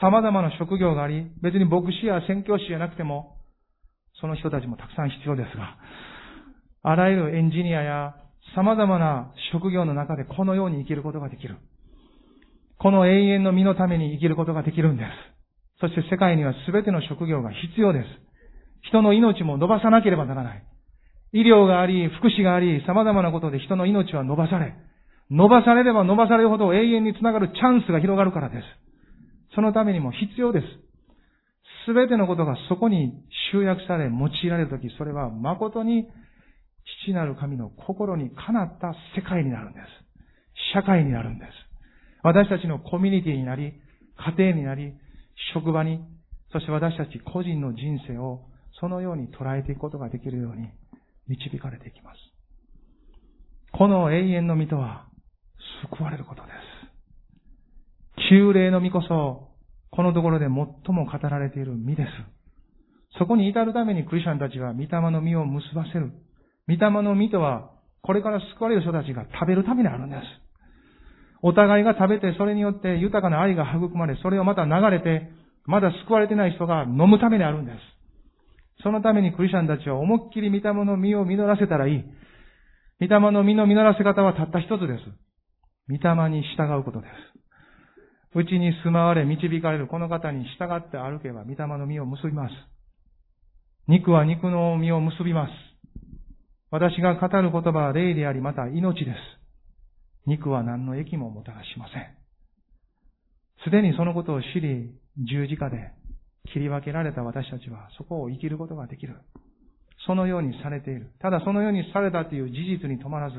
[0.00, 3.34] 様々な職業があり、別に牧師や宣教師じゃなくても、
[4.20, 5.76] その人たちもたくさん必要ですが、
[6.82, 8.14] あらゆるエンジニアや
[8.56, 11.56] 様々な職業の中でこのように生きることができる。
[12.78, 15.08] この永遠の身のために生きることができるんです。
[15.80, 18.06] そして世界には全ての職業が必要です。
[18.88, 20.64] 人の命も伸ばさなければならない。
[21.32, 24.74] 医療があり、福祉があり、様々なことで人の命は伸ばされ、
[25.30, 28.62] 伸ばされれば伸ばされるほど永遠につながるチャンスが広がるからです。
[29.54, 30.66] そのためにも必要です。
[31.86, 33.12] すべてのことがそこに
[33.52, 36.08] 集約され、用いられるとき、それは誠に
[37.04, 39.86] 父なる神の心にかなった世界になるんです。
[40.74, 41.50] 社会になるんです。
[42.22, 43.72] 私たちのコミュニティになり、
[44.36, 44.94] 家庭になり、
[45.54, 46.00] 職場に、
[46.52, 48.42] そして私たち個人の人生を
[48.80, 50.68] そのように捉えていくことができるように
[51.28, 52.18] 導かれていきます。
[53.72, 55.06] この永遠の身とは
[55.90, 58.30] 救われることです。
[58.30, 59.48] 旧霊の身こそ、
[59.90, 60.50] このところで最
[60.94, 62.08] も語られている身です。
[63.18, 66.12] そこに至るためにクリスチャンたちは御霊の実を結ばせる。
[66.70, 70.22] 御霊の実とは、これから救われる人たちが食べるためにあるんです。
[71.42, 75.28] お互いが食べて、それによって豊かな愛が育まれ、それをまた流れて、
[75.66, 77.78] まだ救われてない人が飲むためにあるんです。
[78.82, 82.04] そのためにクリスチャンたちは思いっきり御霊の実を実らせたらいい。
[83.00, 85.04] 御霊の実の実らせ方はたった一つです。
[85.88, 87.12] 御霊に従うことです。
[88.38, 92.52] うちに住まわれ導かれるこの方に従って歩けば御霊の実を結びます。
[93.88, 95.69] 肉は肉の実を結びます。
[96.70, 99.16] 私が語る言葉は霊であり、また命です。
[100.26, 102.06] 肉は何の益ももたらしません。
[103.64, 105.92] すでにそのことを知り、十字架で
[106.52, 109.16] 切り分けられた私たちはそこを生きることができる。
[110.06, 111.12] そのようにされている。
[111.20, 113.36] ただそのようにされたという事実に止まらず、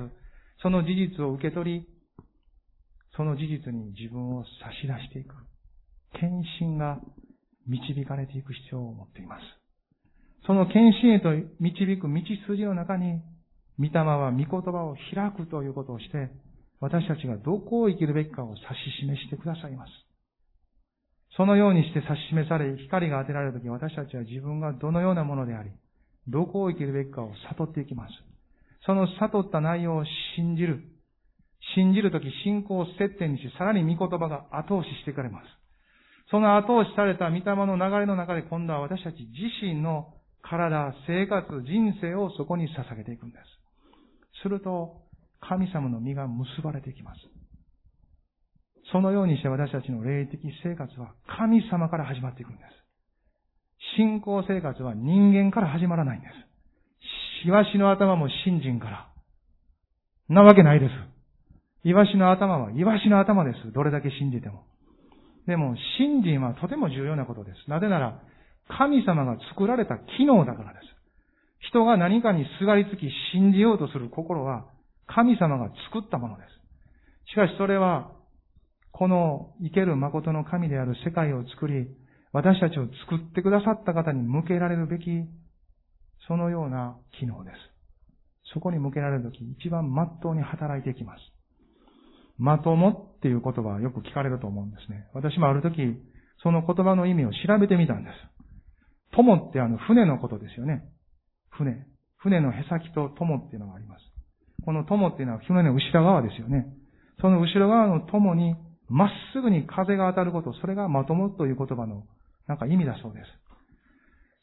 [0.61, 1.87] その事実を受け取り、
[3.15, 5.35] その事実に自分を差し出していく。
[6.19, 6.99] 献身が
[7.65, 9.60] 導かれていく必要を持っています。
[10.45, 11.29] その献身へと
[11.59, 13.21] 導く道筋の中に、
[13.77, 16.29] 御霊は御言葉を開くということをして、
[16.79, 18.65] 私たちがどこを生きるべきかを指し
[19.01, 19.91] 示してくださいます。
[21.37, 25.69] そのようにして指し示され、光が当てられるとき、私たちは自分がどのようなものであり、
[26.27, 28.13] どこを生きるべきかを悟っていきます。
[28.85, 30.03] その悟った内容を
[30.35, 30.83] 信じる。
[31.75, 35.45] 信じるとき信仰を接点にし、さらに御言葉が後押ししてくれます。
[36.31, 40.13] その後押しされた御霊の流れの中で今度は私たち自身の
[40.43, 44.41] 体、生活、人生をそこに捧げていくんです。
[44.43, 45.01] すると、
[45.39, 47.19] 神様の実が結ばれていきます。
[48.91, 52.81] そのようにして私たちの霊的生活は神様から始まっていくんです。
[53.97, 57.47] 信仰生活は人間から始まらないんです。
[57.47, 59.07] イワシの頭も信心から。
[60.29, 60.91] なわけないです。
[61.83, 63.71] イワシの頭はイワシの頭です。
[63.73, 64.63] どれだけ信じても。
[65.47, 67.69] でも、信心はとても重要なことです。
[67.69, 68.21] なぜなら、
[68.67, 70.85] 神様が作られた機能だからです。
[71.69, 74.65] 人が何かにすがりつき信じようとする心は、
[75.07, 77.31] 神様が作ったものです。
[77.31, 78.11] しかしそれは、
[78.91, 81.87] この生ける誠の神である世界を作り、
[82.33, 85.05] 私たちを作ってくださった方に向けられるべき、
[86.27, 87.55] そのような機能です。
[88.53, 91.19] そこに向けられるとき、一番真っ当に働いていきます。
[92.37, 95.07] まともっていう言葉はよく聞かれると思うんですね。
[95.13, 95.77] 私もあるとき、
[96.43, 98.15] その言葉の意味を調べてみたんです。
[99.11, 100.83] 友ってあの船のことですよね。
[101.49, 101.85] 船。
[102.17, 104.01] 船のへさきと友っていうのがあります。
[104.63, 106.67] この友っていうのは船の後ろ側ですよね。
[107.19, 108.55] その後ろ側の友に
[108.89, 112.03] まっすぐに風が当たること、それがまともという言葉の
[112.47, 113.25] なんか意味だそうです。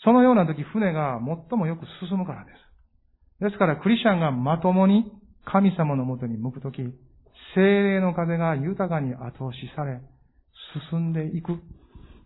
[0.04, 2.52] そのような時、船が最もよく進むからで
[3.40, 3.44] す。
[3.44, 5.12] ですから、クリスチャンがまともに
[5.44, 6.82] 神様のもとに向くとき、
[7.54, 10.00] 精霊の風が豊かに後押しされ、
[10.90, 11.58] 進んでいく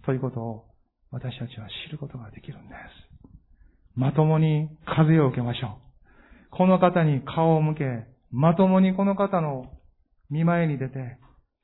[0.05, 0.64] ということを
[1.13, 3.29] 私たちは知ることができるんです。
[3.95, 6.57] まともに風を受けましょう。
[6.57, 7.85] この方に顔を向け、
[8.31, 9.67] まともにこの方の
[10.31, 11.19] 見前に出て、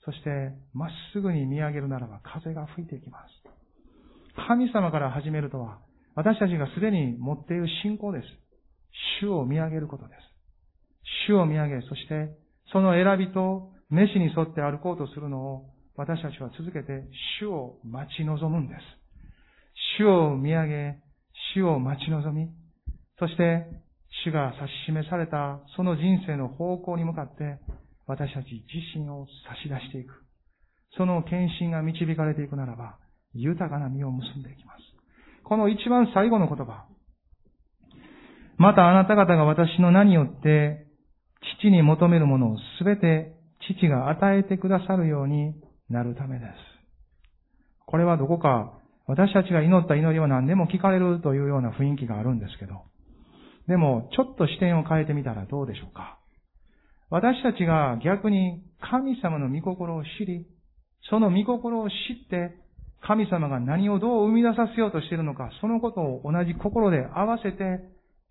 [0.05, 4.47] そしてまっすぐに見上げるならば風が吹いていきます。
[4.47, 5.79] 神様から始めるとは、
[6.15, 8.25] 私たちがすでに持っている信仰です。
[9.23, 10.21] 主を見上げることです。
[11.29, 12.31] 主を見上げ、そして
[12.73, 17.05] その選びと飯に沿って歩こうとするのを私たちは続けて
[17.41, 18.98] 主を待ち望むんです。
[19.99, 20.99] 主を見上げ、
[21.55, 22.49] 主を待ち望み、
[23.19, 23.67] そして
[24.25, 27.59] 主が指し示されたその人生の方向に向かって
[28.07, 30.13] 私たち自身を差し出していく。
[30.97, 32.99] その献身が導かれていくならば、
[33.35, 34.79] 豊かな実を結んでいきます。
[35.45, 36.87] この一番最後の言葉。
[38.57, 40.87] またあなた方が私の名によって
[41.61, 43.35] 父に求めるものをすべて
[43.79, 45.55] 父が与えてくださるように
[45.89, 46.53] なるためです。
[47.87, 48.78] これはどこか
[49.09, 52.83] 私たちが祈った祈りは何でも聞かれるというような雰囲気があるんですけど、
[53.67, 56.19] でもちょっと視点を変えてみたらどうでしょうか？
[57.11, 60.47] 私たちが逆に神様の御心を知り、
[61.09, 61.93] その御心を知
[62.27, 62.55] って
[63.01, 67.81] 神様が何をどう生み出させようとしているのか、そのことを同じ心で合わせて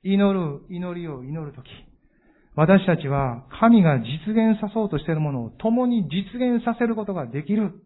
[0.03, 1.65] 祈る祈りを祈るとき、
[2.55, 7.81] 私たちは神が実現さそうとしているものを共に実現させることができる。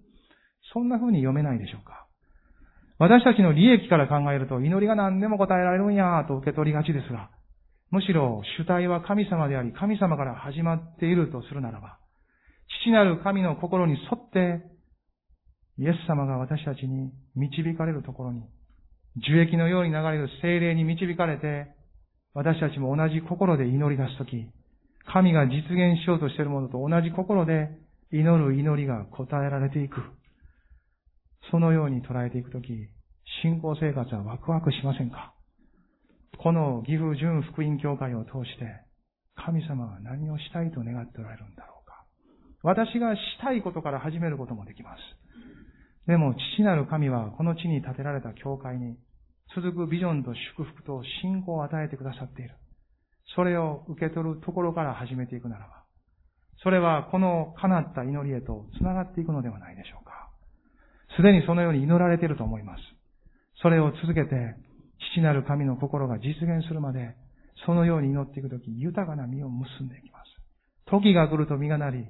[0.73, 2.00] そんな風に読めないでしょうか？
[3.01, 7.31] 私たちの利益から考えると祈りが何でも答えられるんやと受け取りがちですが、
[7.89, 11.97] むしろ主体は神様であり、神様から始まっているとするならば、
[12.83, 14.61] 父なる神の心に沿って
[15.79, 18.43] イエス様が私たちに導かれるところに、
[19.17, 21.73] 樹液のように流れる精霊に導かれて、
[22.35, 24.45] 私たちも同じ心で祈り出すとき、
[25.11, 27.71] 神が実現しようとしているものと同じ心で
[28.11, 30.20] 祈る祈りが応えられていく。
[31.51, 32.89] そのように捉えていくとき、
[33.43, 35.33] 信仰生活はワクワクしませんか？
[36.37, 38.65] この岐阜純福音教会を通して、
[39.35, 42.05] 神様は何をしたいと願っておられるんだろうか？
[42.63, 44.99] 私がしたいことから始めることもできます。
[46.07, 48.97] でも、父なる神はこの地に建てられた教会に
[49.53, 52.55] 続くビジョンと祝福と信仰を与えてくださっている。
[53.35, 55.83] それを受け取るところから始めていくならば、
[56.63, 60.00] それはこの叶った祈りへと繋がっていくのではないでしょう。
[61.15, 62.81] すでにそのように祈られていると思います。
[63.61, 64.55] それを続けて、
[65.13, 67.15] 父なる神の心が実現するまで、
[67.65, 70.25] そのように祈っていくとき、豊かな実を結んでいきます。
[70.85, 72.07] 時が来ると実がなり、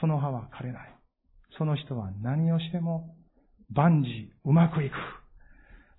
[0.00, 0.94] その葉は枯れない。
[1.58, 3.14] その人は何をしても
[3.70, 4.94] 万事うまくいく。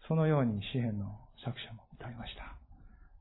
[0.07, 1.05] そのように詩篇の
[1.45, 2.53] 作者も歌いました。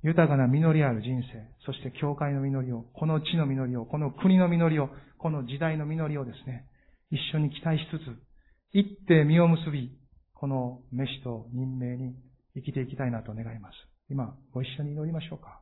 [0.02, 6.66] 豊かな実りある人生、そして教会の実りを、この地の実りを、この国の実りを、この時代の実りをですね、
[7.10, 8.31] 一緒に期待しつつ、
[8.74, 9.92] 一手実を結び、
[10.34, 12.14] この飯と任命に
[12.54, 13.74] 生きていきたいなと願います。
[14.08, 15.60] 今、ご一緒に祈りましょうか。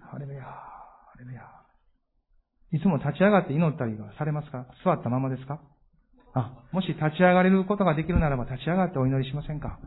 [0.00, 1.42] ハレルヤ、ハレルヤ。
[2.72, 4.66] いつも立ち上がって祈ったりはされますか？
[4.84, 5.62] 座ったままですか？
[6.34, 9.78] あ、もし立ち上がれることができるならば立ち上がってお祈りしませんか？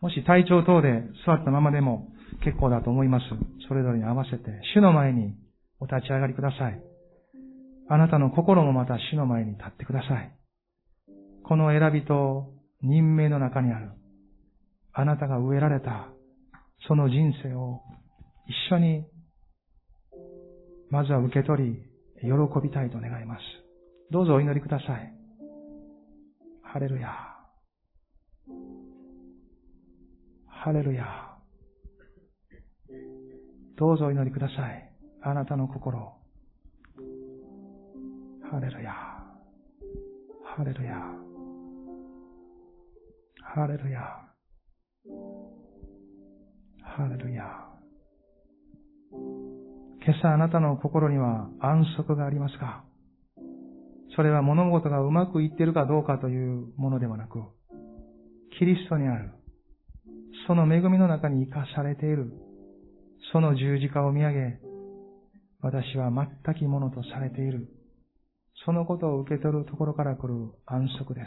[0.00, 2.08] もし体調等で座ったままでも
[2.42, 3.24] 結構だと思います。
[3.68, 5.36] それぞれに合わせて、主の前に
[5.78, 6.80] お立ち上がりください。
[7.92, 10.34] あなたの心もまた主の前に立ってください。
[11.44, 13.90] この選びと任命の中にある、
[14.94, 16.08] あなたが植えられた、
[16.88, 17.82] その人生を
[18.46, 19.04] 一緒に、
[20.88, 21.82] まずは受け取り、
[22.22, 22.30] 喜
[22.62, 23.40] びたいと願います。
[24.10, 25.12] どうぞお祈りください。
[26.62, 27.10] ハレルヤ。
[30.46, 31.04] ハレルヤ。
[33.76, 34.90] どうぞお祈りください。
[35.20, 36.21] あなたの心。
[38.52, 38.92] ハレルヤ。
[40.44, 40.92] ハレルヤ。
[43.40, 44.00] ハレルヤ。
[46.82, 47.44] ハレルヤ。
[50.04, 52.84] 今朝あなたの心には安息がありますか？
[54.14, 57.38] それは物事がうまくいっているかどうかというものではなく、
[58.58, 59.30] キリストにある、
[60.46, 62.30] その恵みの中に生かされている、
[63.32, 64.58] その十字架を見上げ、
[65.62, 66.10] 私は
[66.44, 67.66] 全きものとされている。
[68.64, 70.34] そのことを受け取るところから来る
[70.66, 71.26] 安息です。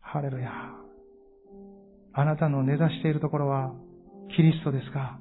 [0.00, 0.50] ハレルヤ。
[2.14, 3.74] あなたの根ざしているところは
[4.34, 5.18] キリストですか？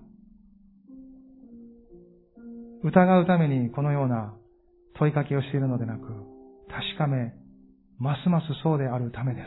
[2.84, 4.34] 疑うためにこのような
[4.98, 6.02] 問いかけをしているのでなく、
[6.70, 7.34] 確かめ、
[8.00, 9.46] ますますそうであるためです。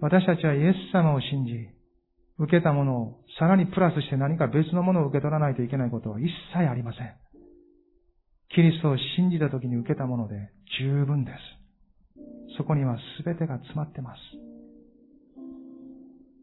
[0.00, 1.68] 私たちはイエス様を信じ、
[2.38, 7.12] 受けたものをさらにプラスして何か別のものを受け取らないといけないことは一切ありません。
[8.54, 11.36] キリストを信じた時に受けたもので十分です。
[12.56, 14.20] そこには全てが詰まってます。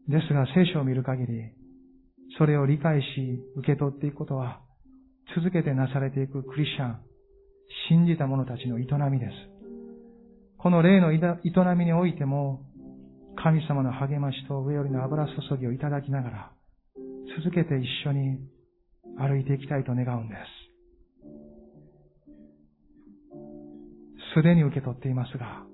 [0.08, 1.52] ですが聖書を見る限り、
[2.38, 3.06] それを理解し
[3.56, 4.60] 受け取っていくことは
[5.34, 7.00] 続けてなされていくクリスチャン、
[7.88, 9.32] 信じた者たちの営みです。
[10.58, 11.18] この霊の営
[11.76, 12.62] みにおいても、
[13.36, 16.52] 神様の励ましと上よりの油注ぎをいただきながら、
[17.36, 18.38] 続けて一緒に
[19.18, 20.65] 歩いていきたいと願うんです。
[24.36, 25.64] すでに受け取っていますが、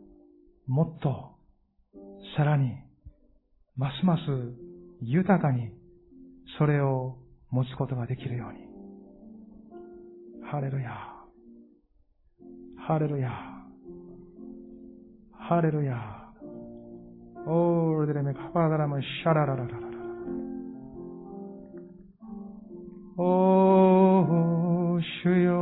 [0.68, 1.32] もっと、
[2.36, 2.76] さらに、
[3.76, 4.20] ますます
[5.00, 5.72] 豊かに、
[6.58, 7.16] それを
[7.50, 8.60] 持つことができるように、
[10.48, 10.90] ハレルヤ。
[12.86, 13.30] ハレルヤ。
[15.32, 15.96] ハレルヤ。
[17.48, 19.88] オールデレメカパダラムシャララララララ。
[23.18, 25.61] おー、主よ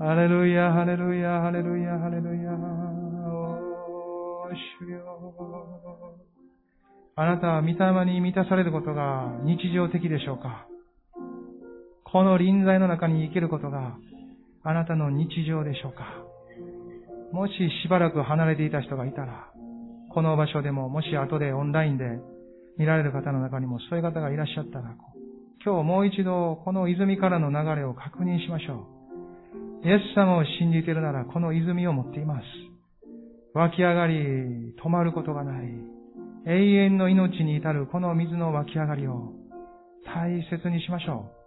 [0.00, 2.56] ハレルヤハレルヤハレルヤハレルヤお
[4.48, 5.34] 主よ
[7.16, 7.74] あなたは御霊
[8.12, 10.68] に満たされることが日常的でしょうか？
[12.04, 13.96] この臨在の中に生きることが
[14.62, 16.04] あなたの日常でしょうか？
[17.32, 19.50] もししばらく離れていた人がいたら、
[20.14, 22.04] この場所でも、もし後でオンラインで
[22.78, 24.94] 見られる方の中にもそういう方がいらっしゃったら、
[25.64, 28.97] 今日もう一度この泉からの流れを確認しましょう。
[29.84, 32.44] イエス様を信じているならこの泉を持っています。
[33.54, 35.98] 湧き上がり、止まることがない。
[36.46, 39.32] 永遠の命に至るこの水の湧き上がりを
[40.04, 41.38] 大切にしましょう。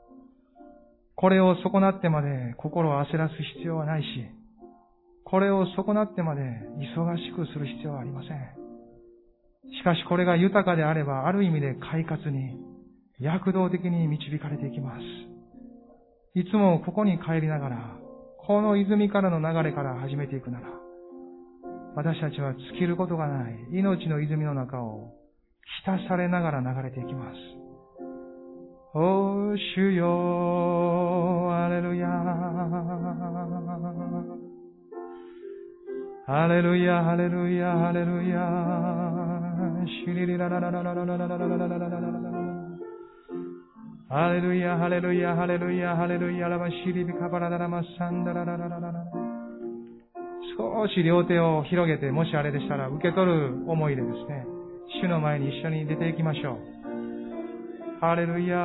[1.16, 4.06] これを損なってまで心を焦らす必要はないし、
[5.24, 8.62] これを損なってまで忙しくする必要はありません。
[9.80, 12.58] しかしこれが豊かであれば、ある意味で快活に、
[13.20, 15.02] 躍動的に導かれていきます。
[16.34, 18.01] いつもここに帰りながら、
[18.52, 20.68] この泉からの流れから始めていくなら、
[21.96, 25.14] 私たちは尽きることがない命の泉の中を
[25.86, 27.38] 浸されながら流れていきます。
[28.94, 32.10] お主よ、アレルヤ。
[36.28, 39.86] ハレルヤ、ハレルヤ、ハレルヤ。
[40.06, 42.51] シリリラララララララララララララララ
[44.12, 49.06] ハレルヤ、ハレルヤ、ハレルヤ、ハレルヤ、ラバシリビカバラダラマサンダララララララ
[50.58, 54.46] 少し両手を広げて、もしあれでしたら受け取る思いでですね、
[55.02, 56.58] 主の前に一緒に出ていきましょう。
[58.02, 58.62] ハレルヤハ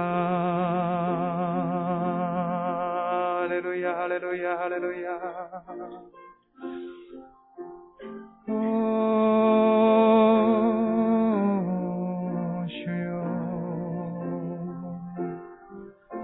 [3.48, 5.10] レルヤハレルヤハレルヤ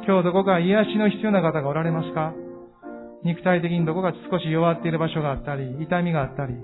[0.05, 2.34] 今日どこか癒しの必要な方がおられますか？
[3.24, 6.55] 肉体的にどこか少し弱っている場所があったり、痛みがあったり、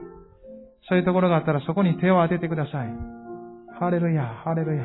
[0.88, 2.88] そういうところがあったらそこに手を当ててください。
[3.78, 4.84] ハレルヤ、ハレルヤ。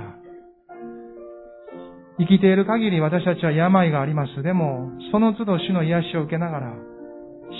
[2.20, 4.44] 生きている限り私たちは病があります。
[4.44, 6.74] でも、その都度主の癒しを受けながら、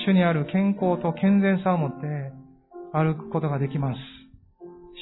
[0.06, 2.32] 主にある健康と健全さを持って
[2.94, 3.98] 歩くことができます。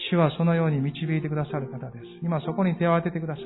[0.10, 2.06] 主はそのように導いてくださる方です。
[2.24, 3.46] 今そこに手を当ててください。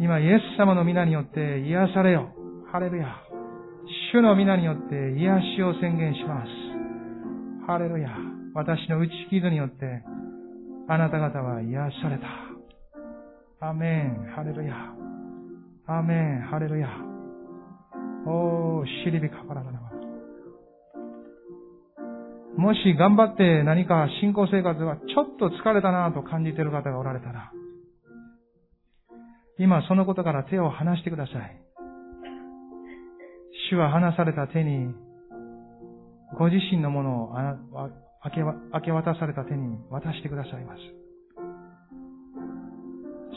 [0.00, 2.32] 今、イエス様の皆によって癒されよ。
[2.70, 3.16] ハレルヤ。
[4.12, 7.66] 主の皆によって癒しを宣言します。
[7.66, 8.10] ハレルヤ。
[8.54, 10.02] 私の打ち傷によって、
[10.88, 13.68] あなた方は癒された。
[13.68, 14.74] アメン、ハレルヤ。
[15.86, 16.88] アメン、ハレルヤ。
[18.26, 19.78] おー、シリビカパラララ
[22.58, 27.52] もし頑張って何か信仰生活はちょっと疲れたなと感じている方がおられたら、
[29.58, 31.60] 今そのことから手を離してください。
[33.70, 34.94] 主は離された手に、
[36.38, 37.34] ご自身のものを
[38.24, 40.80] 明け渡された手に渡してくださいます。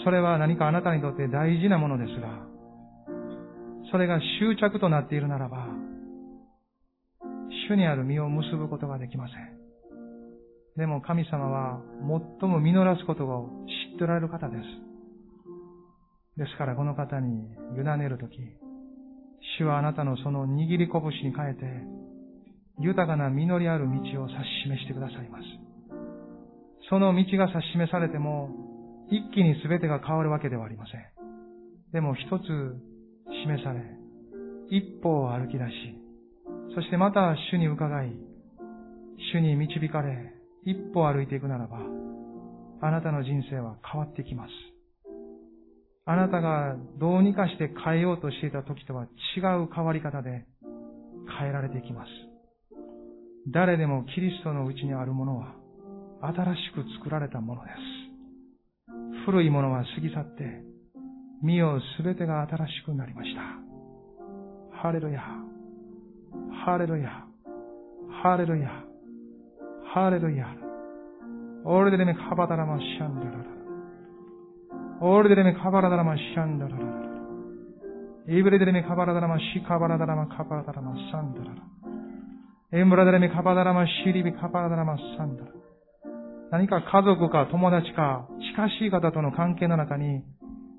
[0.04, 2.30] それは何かあなたにとって大事なものですが、
[3.92, 5.68] それが執着となっているならば、
[7.70, 9.38] 主にある実を結ぶことができません。
[10.78, 11.82] でも神様は
[12.40, 13.50] 最も実らすことを
[13.92, 14.91] 知っておられる方です。
[16.38, 18.38] ですからこの方に委ねるとき、
[19.60, 21.66] 主はあなたのその握り拳に変えて、
[22.80, 25.44] 豊かな実りある道を指し示してくださいます。
[26.90, 28.50] その道が指し示されても、
[29.10, 31.02] 一気に全てが変わるわけではありません。
[31.92, 32.44] でも一つ
[33.44, 33.82] 示され、
[34.70, 35.72] 一歩を歩き出し、
[36.76, 38.12] そしてまた主に伺い、
[39.34, 41.80] 主に導かれ、一歩歩いていくならば、
[42.82, 44.71] あなたの人生は変わってきます。
[46.06, 49.04] あなたがどうにかして変えようとしていた時とは
[49.38, 50.46] 違う変わり方で
[51.40, 52.10] 変えられていきます。
[53.52, 55.56] 誰でもキリストのうちにあるものは
[56.22, 59.22] 新しく作られたものです。
[59.26, 60.64] 古いものは過ぎ去って、
[61.44, 63.42] 身よすべてが新しくなりました。
[64.78, 65.22] ハレルヤ。
[66.66, 67.26] ハレルヤ。
[68.24, 68.70] ハレルヤ。
[69.94, 70.48] ハレルヤ。
[71.66, 73.61] オールデレメカバダラマシャンダララ。
[75.04, 76.78] オールデレメカバラダラマシャンダララ。
[78.28, 82.80] イブレデレメカバラダラマシカバラダラマカバラダラマサンダララ。
[82.80, 85.52] エンブラデレメカバダラマシリビカバラダラマサンダラ。
[86.52, 90.22] 何か家族か友達か近しい方との関係の中に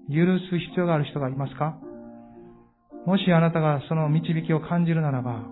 [0.08, 1.80] 許す必要がある人がいますか
[3.04, 5.42] もしあなたがその導きを感じるならば、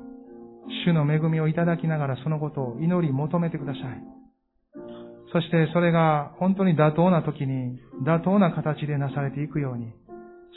[0.87, 4.20] 主の恵みをいただきながらそのことを祈り求めてください。
[5.33, 9.93] そしてそれが本当に妥当な時に妥当な形でなされていくように、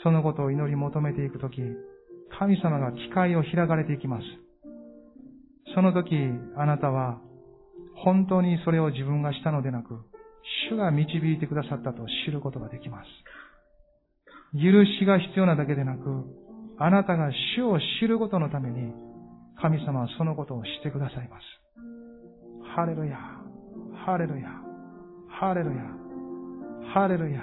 [0.02, 1.62] そのことを祈り求めていく時、
[2.38, 4.24] 神様が機会を開かれていきます。
[5.74, 6.16] その時、
[6.56, 7.20] あなたは
[7.96, 10.00] 本当にそれを自分がしたのでなく、
[10.70, 13.08] 主が導いてくださったと知ることができます。
[14.54, 16.24] 許しが必要なだけでなく、
[16.78, 18.92] あなたが主を知ることのために、
[19.60, 21.42] 神様はそのことをしてくださいます。
[22.76, 23.16] ハレルヤ、
[24.04, 24.63] ハレルヤ、
[25.40, 25.82] ハレルヤ、
[26.94, 27.42] ハレルヤ、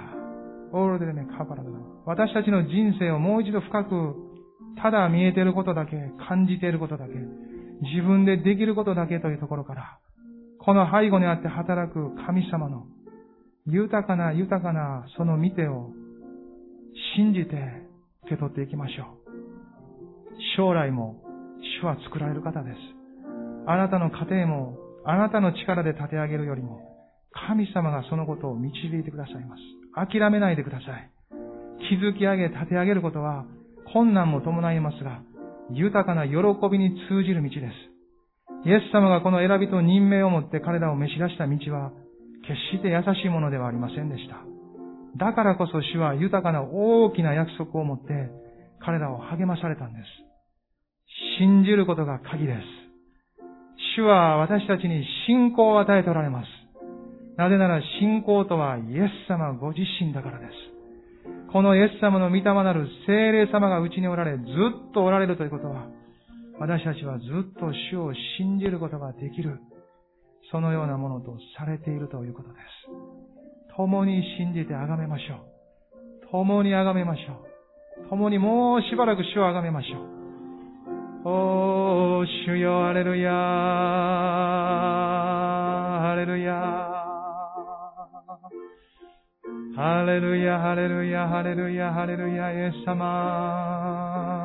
[0.72, 1.68] オールデメカバラダ
[2.06, 4.14] 私たちの人生をもう一度深く、
[4.82, 7.12] ただ見えていることだけ、感じていることだけ、
[7.82, 9.98] 自分でできることだけというところから、
[10.58, 12.86] この背後にあって働く神様の
[13.66, 15.90] 豊かな豊かなその見てを
[17.16, 17.56] 信じて
[18.24, 19.32] 受け取っていきましょう。
[20.56, 21.22] 将来も
[21.82, 22.76] 主は作られる方です。
[23.66, 26.91] あなたの家庭もあなたの力で立て上げるよりも
[27.32, 29.62] 神様がそのことを導いてくださいます。
[29.94, 31.10] 諦めないでください。
[31.90, 33.44] 築き上げ、立て上げることは
[33.92, 35.22] 困難も伴いますが、
[35.70, 36.36] 豊かな喜
[36.70, 38.68] びに通じる道です。
[38.68, 41.92] イエス様がこの選びと任命をもって彼らを召し出した道は、
[42.46, 44.36] 決して優しいものではありませんでした。
[45.16, 48.30] だからこそ主は豊かな大きな約束を持って
[48.80, 50.04] 彼らを励まされたんです。
[51.38, 52.60] 信じることが鍵です。
[53.96, 56.46] 主は私たちに信仰を与えておられます。
[57.36, 60.50] なぜなら信仰とはイエス様ご自身だからです。
[61.52, 65.86] このイエス様の御霊なる精霊様がうちにおられ、ずっとおられるということは、
[66.58, 67.28] 私たちはずっ
[67.58, 69.60] と主を信じることができる、
[70.50, 73.76] そのようなものとされているということです。
[73.76, 75.36] 共に信じて崇めましょ
[76.26, 76.30] う。
[76.30, 77.44] 共に崇めましょ
[78.04, 78.08] う。
[78.08, 81.28] 共にもうしばらく主を崇めましょう。
[81.28, 83.30] おー、主よ、ハレルヤ
[86.00, 86.91] ハレルヤー
[89.74, 94.42] ハレルヤ、ハレルヤ、ハレルヤ、ハレルヤ、イエス様。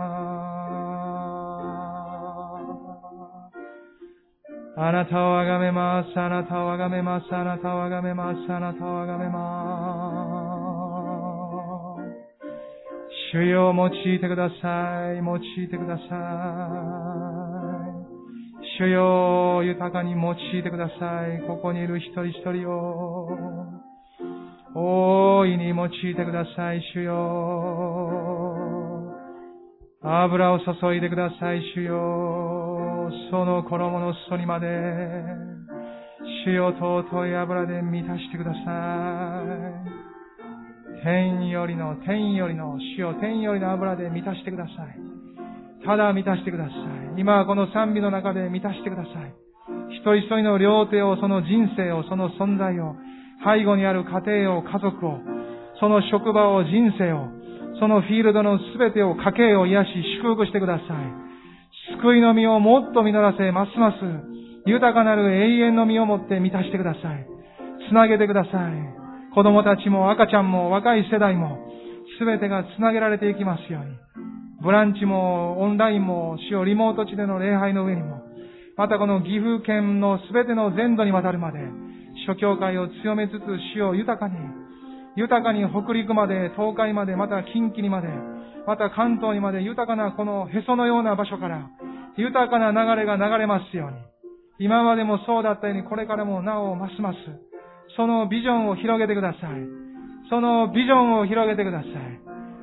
[4.79, 10.67] あなたをあがめます、あなたをあがめます、あなたをあがめます、あなたをあがめます。
[13.33, 15.17] 主よ用いてください。
[15.17, 16.07] 用いてください。
[18.79, 21.41] 主よ豊かに用いてください。
[21.47, 23.76] ここにいる一人一人を、
[24.79, 26.81] 大いに用いてください。
[26.93, 27.15] 主よ
[30.03, 31.63] 油を注いでください。
[31.73, 34.67] 主よその衣の裾にまで、
[36.45, 39.41] 主よ尊い油で満たしてくださ
[41.01, 41.01] い。
[41.03, 44.75] 天よりの、天よりの、主よ天よりの油で満たしてください。
[45.87, 46.75] ただ満たしてください。
[47.19, 49.33] 今はこの賛美の中で満たしてください。
[49.89, 52.95] 一人一人の両手を、その人生を、その存在を、
[53.47, 55.19] 背後にある家庭を、家族を、
[55.79, 57.27] その職場を、人生を、
[57.79, 59.89] そのフィールドのすべてを、家計を癒し、
[60.21, 61.27] 祝福してください。
[62.01, 63.97] 救いの実をもっと実らせ、ますます
[64.65, 67.25] 豊かなる永遠の実をもって満たしてください。
[67.89, 69.07] つなげてください。
[69.33, 71.57] 子供たちも赤ちゃんも若い世代も
[72.19, 73.95] 全てが繋げられていきますように。
[74.61, 78.23] ブランチもオンラインも主をリモート地での礼拝の上にも、
[78.75, 81.59] またこの岐阜県の全ての全土にわたるまで、
[82.27, 84.35] 諸教会を強めつつ主を豊かに、
[85.15, 88.09] 豊かに北陸まで、東海まで、また近畿にまで、
[88.67, 91.69] また関東にまで豊かなこのへそのような場所から、
[92.17, 93.97] 豊かな流れが流れますように。
[94.59, 97.17] 今までもそうだったように、これからもなおますます、
[97.95, 99.87] そのビジョンを広げてください。
[100.29, 101.91] そのビジョンを広げてください。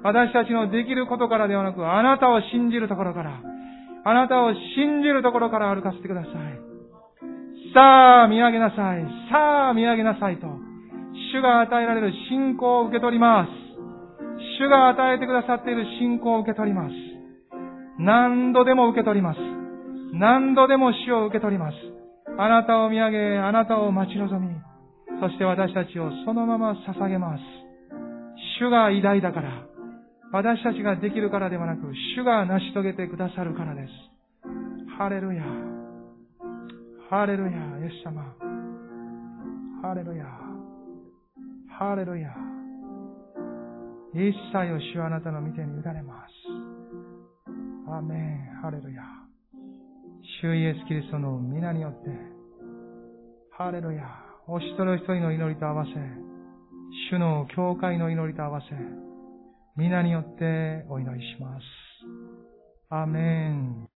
[0.02, 3.40] 私たちのできることからではなく、あなたを信じるところから、
[4.05, 6.63] あなたを信じるところから歩かせてください。
[7.74, 9.02] さあ、見上げなさい。
[9.28, 10.46] さあ、見上げなさいと。
[11.32, 13.51] 主が与えられる信仰を受け取ります。
[14.60, 16.94] 主が与えてくださっている信仰を受け取ります。
[17.98, 19.38] 何度でも受け取ります。
[20.12, 21.74] 何度でも主を受け取ります。
[22.38, 24.55] あなたを見上げ、あなたを待ち望み、
[25.20, 27.42] そして私たちをそのまま捧げます。
[28.60, 29.51] 主が偉大だから、
[30.30, 33.90] 私たちができるからではなく、主が成し遂げてくださるからです。
[34.96, 35.73] ハレルヤ。
[37.10, 37.52] ハレルヤ、イ
[37.85, 38.22] エス様。
[39.82, 40.24] ハレルヤ。
[41.78, 42.35] ハレルヤ。
[44.14, 46.32] 一切を主はあなたの御手に委ねます。
[47.90, 48.60] アメン。
[48.62, 49.02] ハレルヤ。
[50.40, 52.09] 主イエスキリストの皆によって、
[53.51, 54.02] ハレルヤ。
[54.47, 55.90] お一人一人の祈りと合わせ、
[57.10, 58.66] 主の教会の祈りと合わせ、
[59.76, 61.62] 皆によってお祈りします。
[62.89, 63.89] アメン。